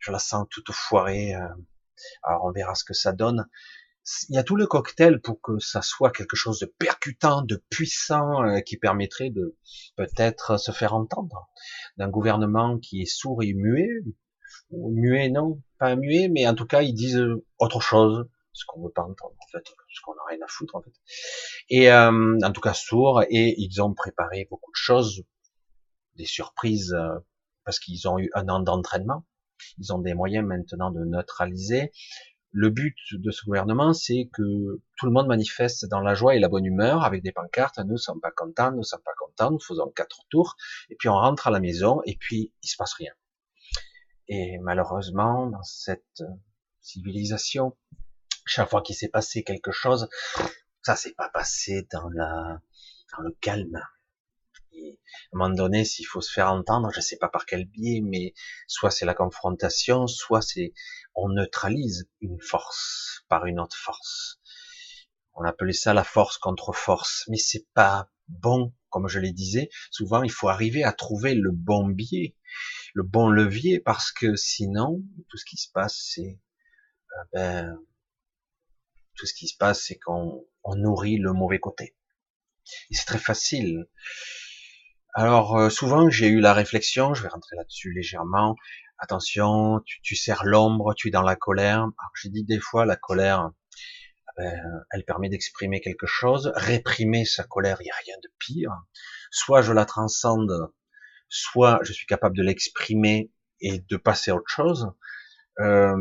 je 0.00 0.10
la 0.10 0.18
sens 0.18 0.46
toute 0.50 0.72
foirée. 0.72 1.34
Euh. 1.34 1.48
alors 2.22 2.44
on 2.44 2.52
verra 2.52 2.74
ce 2.74 2.84
que 2.84 2.94
ça 2.94 3.12
donne. 3.12 3.46
Il 4.28 4.36
y 4.36 4.38
a 4.38 4.44
tout 4.44 4.54
le 4.54 4.66
cocktail 4.66 5.20
pour 5.20 5.40
que 5.40 5.58
ça 5.58 5.82
soit 5.82 6.12
quelque 6.12 6.36
chose 6.36 6.60
de 6.60 6.66
percutant, 6.66 7.42
de 7.42 7.62
puissant, 7.70 8.44
euh, 8.44 8.60
qui 8.60 8.76
permettrait 8.76 9.30
de 9.30 9.56
peut-être 9.96 10.58
se 10.58 10.70
faire 10.70 10.94
entendre. 10.94 11.50
D'un 11.96 12.08
gouvernement 12.08 12.78
qui 12.78 13.02
est 13.02 13.06
sourd 13.06 13.42
et 13.42 13.52
muet, 13.52 13.90
muet 14.70 15.28
non, 15.28 15.60
pas 15.78 15.96
muet, 15.96 16.28
mais 16.28 16.46
en 16.46 16.54
tout 16.54 16.66
cas 16.66 16.82
ils 16.82 16.94
disent 16.94 17.26
autre 17.58 17.80
chose, 17.80 18.28
ce 18.56 18.64
qu'on 18.66 18.82
veut 18.82 18.90
pas 18.90 19.02
entendre 19.02 19.34
en 19.38 19.48
fait, 19.52 19.64
ce 19.66 20.00
qu'on 20.02 20.14
n'a 20.14 20.22
rien 20.28 20.38
à 20.42 20.48
foutre 20.48 20.74
en 20.76 20.82
fait. 20.82 20.94
Et 21.68 21.90
euh, 21.90 22.38
en 22.42 22.52
tout 22.52 22.60
cas 22.60 22.72
sourd, 22.72 23.22
et 23.28 23.54
ils 23.58 23.82
ont 23.82 23.94
préparé 23.94 24.46
beaucoup 24.50 24.70
de 24.70 24.76
choses, 24.76 25.24
des 26.16 26.24
surprises, 26.24 26.94
euh, 26.94 27.18
parce 27.64 27.78
qu'ils 27.78 28.08
ont 28.08 28.18
eu 28.18 28.30
un 28.34 28.48
an 28.48 28.60
d'entraînement. 28.60 29.24
Ils 29.78 29.92
ont 29.92 29.98
des 29.98 30.14
moyens 30.14 30.46
maintenant 30.46 30.90
de 30.90 31.04
neutraliser. 31.04 31.92
Le 32.52 32.70
but 32.70 32.96
de 33.12 33.30
ce 33.30 33.44
gouvernement, 33.44 33.92
c'est 33.92 34.30
que 34.32 34.80
tout 34.96 35.06
le 35.06 35.12
monde 35.12 35.26
manifeste 35.26 35.86
dans 35.86 36.00
la 36.00 36.14
joie 36.14 36.34
et 36.34 36.38
la 36.38 36.48
bonne 36.48 36.64
humeur 36.64 37.04
avec 37.04 37.22
des 37.22 37.32
pancartes. 37.32 37.78
Nous 37.80 37.98
sommes 37.98 38.20
pas 38.20 38.30
contents, 38.30 38.72
nous 38.72 38.84
sommes 38.84 39.02
pas 39.02 39.12
contents, 39.18 39.50
nous 39.50 39.60
faisons 39.60 39.90
quatre 39.90 40.24
tours, 40.30 40.56
et 40.88 40.96
puis 40.96 41.10
on 41.10 41.16
rentre 41.16 41.48
à 41.48 41.50
la 41.50 41.60
maison, 41.60 42.00
et 42.06 42.16
puis 42.16 42.52
il 42.62 42.68
se 42.68 42.76
passe 42.76 42.94
rien. 42.94 43.12
Et 44.28 44.58
malheureusement, 44.58 45.48
dans 45.48 45.62
cette 45.62 46.22
civilisation 46.80 47.76
chaque 48.46 48.70
fois 48.70 48.82
qu'il 48.82 48.96
s'est 48.96 49.08
passé 49.08 49.42
quelque 49.42 49.72
chose, 49.72 50.08
ça 50.82 50.96
s'est 50.96 51.14
pas 51.14 51.28
passé 51.28 51.86
dans 51.92 52.08
la, 52.10 52.60
dans 53.16 53.22
le 53.22 53.36
calme. 53.40 53.80
Et 54.72 55.00
à 55.32 55.36
un 55.36 55.38
moment 55.38 55.54
donné, 55.54 55.84
s'il 55.84 56.06
faut 56.06 56.20
se 56.20 56.32
faire 56.32 56.50
entendre, 56.50 56.90
je 56.94 57.00
sais 57.00 57.16
pas 57.16 57.28
par 57.28 57.46
quel 57.46 57.64
biais, 57.64 58.00
mais 58.02 58.34
soit 58.68 58.90
c'est 58.90 59.06
la 59.06 59.14
confrontation, 59.14 60.06
soit 60.06 60.42
c'est 60.42 60.72
on 61.14 61.28
neutralise 61.28 62.08
une 62.20 62.40
force 62.40 63.24
par 63.28 63.46
une 63.46 63.58
autre 63.58 63.76
force. 63.76 64.40
On 65.34 65.44
appelait 65.44 65.72
ça 65.72 65.92
la 65.92 66.04
force 66.04 66.38
contre 66.38 66.72
force, 66.72 67.24
mais 67.28 67.36
c'est 67.36 67.66
pas 67.74 68.10
bon, 68.28 68.72
comme 68.90 69.08
je 69.08 69.18
le 69.18 69.30
disais. 69.32 69.70
Souvent, 69.90 70.22
il 70.22 70.30
faut 70.30 70.48
arriver 70.48 70.84
à 70.84 70.92
trouver 70.92 71.34
le 71.34 71.50
bon 71.50 71.88
biais, 71.88 72.36
le 72.94 73.02
bon 73.02 73.28
levier, 73.28 73.80
parce 73.80 74.12
que 74.12 74.36
sinon, 74.36 75.02
tout 75.28 75.36
ce 75.36 75.44
qui 75.44 75.56
se 75.56 75.70
passe, 75.70 75.96
c'est 76.14 76.38
euh, 77.18 77.24
ben, 77.32 77.78
tout 79.16 79.26
ce 79.26 79.34
qui 79.34 79.48
se 79.48 79.56
passe, 79.56 79.84
c'est 79.86 79.98
qu'on 79.98 80.44
nourrit 80.76 81.18
le 81.18 81.32
mauvais 81.32 81.58
côté. 81.58 81.96
C'est 82.90 83.06
très 83.06 83.18
facile. 83.18 83.86
Alors 85.14 85.56
euh, 85.56 85.70
souvent 85.70 86.10
j'ai 86.10 86.28
eu 86.28 86.40
la 86.40 86.52
réflexion, 86.52 87.14
je 87.14 87.22
vais 87.22 87.28
rentrer 87.28 87.56
là-dessus 87.56 87.92
légèrement. 87.92 88.54
Attention, 88.98 89.80
tu, 89.84 90.00
tu 90.02 90.16
sers 90.16 90.44
l'ombre, 90.44 90.94
tu 90.94 91.08
es 91.08 91.10
dans 91.10 91.22
la 91.22 91.36
colère. 91.36 91.78
Alors 91.78 92.12
j'ai 92.20 92.28
dit 92.28 92.44
des 92.44 92.60
fois 92.60 92.84
la 92.84 92.96
colère, 92.96 93.50
eh 94.38 94.42
ben, 94.42 94.84
elle 94.90 95.04
permet 95.04 95.28
d'exprimer 95.28 95.80
quelque 95.80 96.06
chose. 96.06 96.52
Réprimer 96.54 97.24
sa 97.24 97.44
colère, 97.44 97.78
il 97.80 97.84
n'y 97.84 97.90
a 97.90 97.96
rien 98.04 98.16
de 98.22 98.28
pire. 98.38 98.72
Soit 99.30 99.62
je 99.62 99.72
la 99.72 99.86
transcende, 99.86 100.70
soit 101.28 101.78
je 101.82 101.92
suis 101.92 102.06
capable 102.06 102.36
de 102.36 102.42
l'exprimer 102.42 103.30
et 103.60 103.78
de 103.78 103.96
passer 103.96 104.30
à 104.30 104.36
autre 104.36 104.50
chose. 104.50 104.92
Euh, 105.60 105.96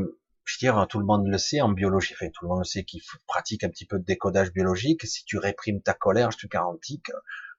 je 0.45 0.55
veux 0.55 0.71
dire, 0.71 0.88
tout 0.88 0.99
le 0.99 1.05
monde 1.05 1.27
le 1.27 1.38
sait 1.38 1.62
en 1.62 1.69
biologie, 1.69 2.13
enfin, 2.13 2.29
tout 2.29 2.45
le 2.45 2.49
monde 2.49 2.60
le 2.60 2.65
sait 2.65 2.84
qu'il 2.84 3.01
pratique 3.27 3.63
un 3.63 3.69
petit 3.69 3.86
peu 3.86 3.97
de 3.97 4.05
décodage 4.05 4.51
biologique. 4.53 5.05
Si 5.05 5.25
tu 5.25 5.38
réprimes 5.38 5.81
ta 5.81 5.93
colère, 5.93 6.31
je 6.31 6.38
te 6.38 6.47
garantis 6.47 7.01
que 7.01 7.13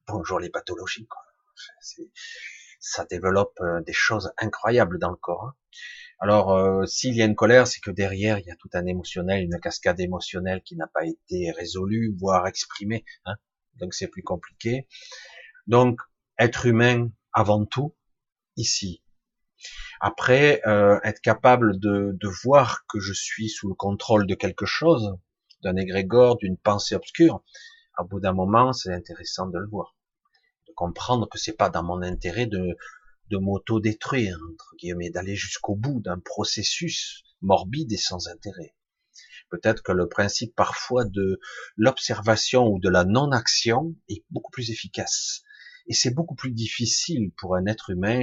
bonjour 0.07 0.39
les 0.39 0.51
pathologies. 0.51 1.07
Quoi. 1.07 1.23
Ça 2.79 3.05
développe 3.05 3.59
euh, 3.61 3.81
des 3.83 3.93
choses 3.93 4.33
incroyables 4.39 4.99
dans 5.01 5.11
le 5.11 5.17
corps. 5.17 5.45
Hein. 5.45 5.55
Alors, 6.21 6.53
euh, 6.53 6.87
s'il 6.87 7.15
y 7.15 7.23
a 7.23 7.27
une 7.27 7.35
colère, 7.35 7.67
c'est 7.67 7.81
que 7.81 7.91
derrière, 7.91 8.39
il 8.39 8.47
y 8.47 8.51
a 8.51 8.57
tout 8.57 8.71
un 8.73 8.87
émotionnel, 8.87 9.43
une 9.43 9.61
cascade 9.61 10.01
émotionnelle 10.01 10.63
qui 10.63 10.77
n'a 10.77 10.87
pas 10.87 11.05
été 11.05 11.51
résolue, 11.51 12.15
voire 12.17 12.47
exprimée. 12.47 13.05
Hein. 13.25 13.35
Donc, 13.75 13.95
c'est 13.95 14.09
plus 14.09 14.23
compliqué. 14.23 14.87
Donc, 15.67 16.01
être 16.39 16.67
humain 16.67 17.11
avant 17.33 17.67
tout, 17.67 17.95
ici, 18.57 19.03
après, 20.01 20.61
euh, 20.67 20.99
être 21.05 21.21
capable 21.21 21.79
de, 21.79 22.17
voir 22.45 22.85
que 22.89 23.01
je 23.01 23.13
suis 23.13 23.49
sous 23.49 23.69
le 23.69 23.75
contrôle 23.75 24.27
de 24.27 24.35
quelque 24.35 24.67
chose, 24.67 25.17
d'un 25.63 25.77
égrégore, 25.77 26.37
d'une 26.37 26.59
pensée 26.59 26.95
obscure, 26.95 27.43
à 27.97 28.05
bout 28.05 28.21
d'un 28.21 28.33
moment, 28.33 28.73
c'est 28.73 28.93
intéressant 28.93 29.47
de 29.47 29.59
le 29.59 29.69
voir, 29.69 29.95
de 30.69 30.73
comprendre 30.75 31.29
que 31.29 31.39
c'est 31.39 31.57
pas 31.57 31.71
dans 31.71 31.83
mon 31.83 32.03
intérêt 32.03 32.47
de, 32.47 32.77
de 33.31 33.39
m'auto-détruire, 33.39 34.39
entre 34.53 34.75
guillemets, 34.79 35.11
d'aller 35.11 35.35
jusqu'au 35.35 35.75
bout 35.75 36.01
d'un 36.01 36.19
processus 36.19 37.25
morbide 37.41 37.93
et 37.93 37.97
sans 37.97 38.29
intérêt. 38.29 38.75
Peut-être 39.49 39.83
que 39.83 39.93
le 39.93 40.09
principe 40.09 40.55
parfois 40.55 41.05
de 41.05 41.41
l'observation 41.77 42.67
ou 42.67 42.81
de 42.81 42.89
la 42.89 43.05
non-action 43.05 43.95
est 44.09 44.25
beaucoup 44.31 44.51
plus 44.51 44.71
efficace. 44.71 45.43
Et 45.87 45.95
c'est 45.95 46.11
beaucoup 46.11 46.35
plus 46.35 46.51
difficile 46.51 47.31
pour 47.37 47.55
un 47.55 47.67
être 47.67 47.91
humain 47.91 48.23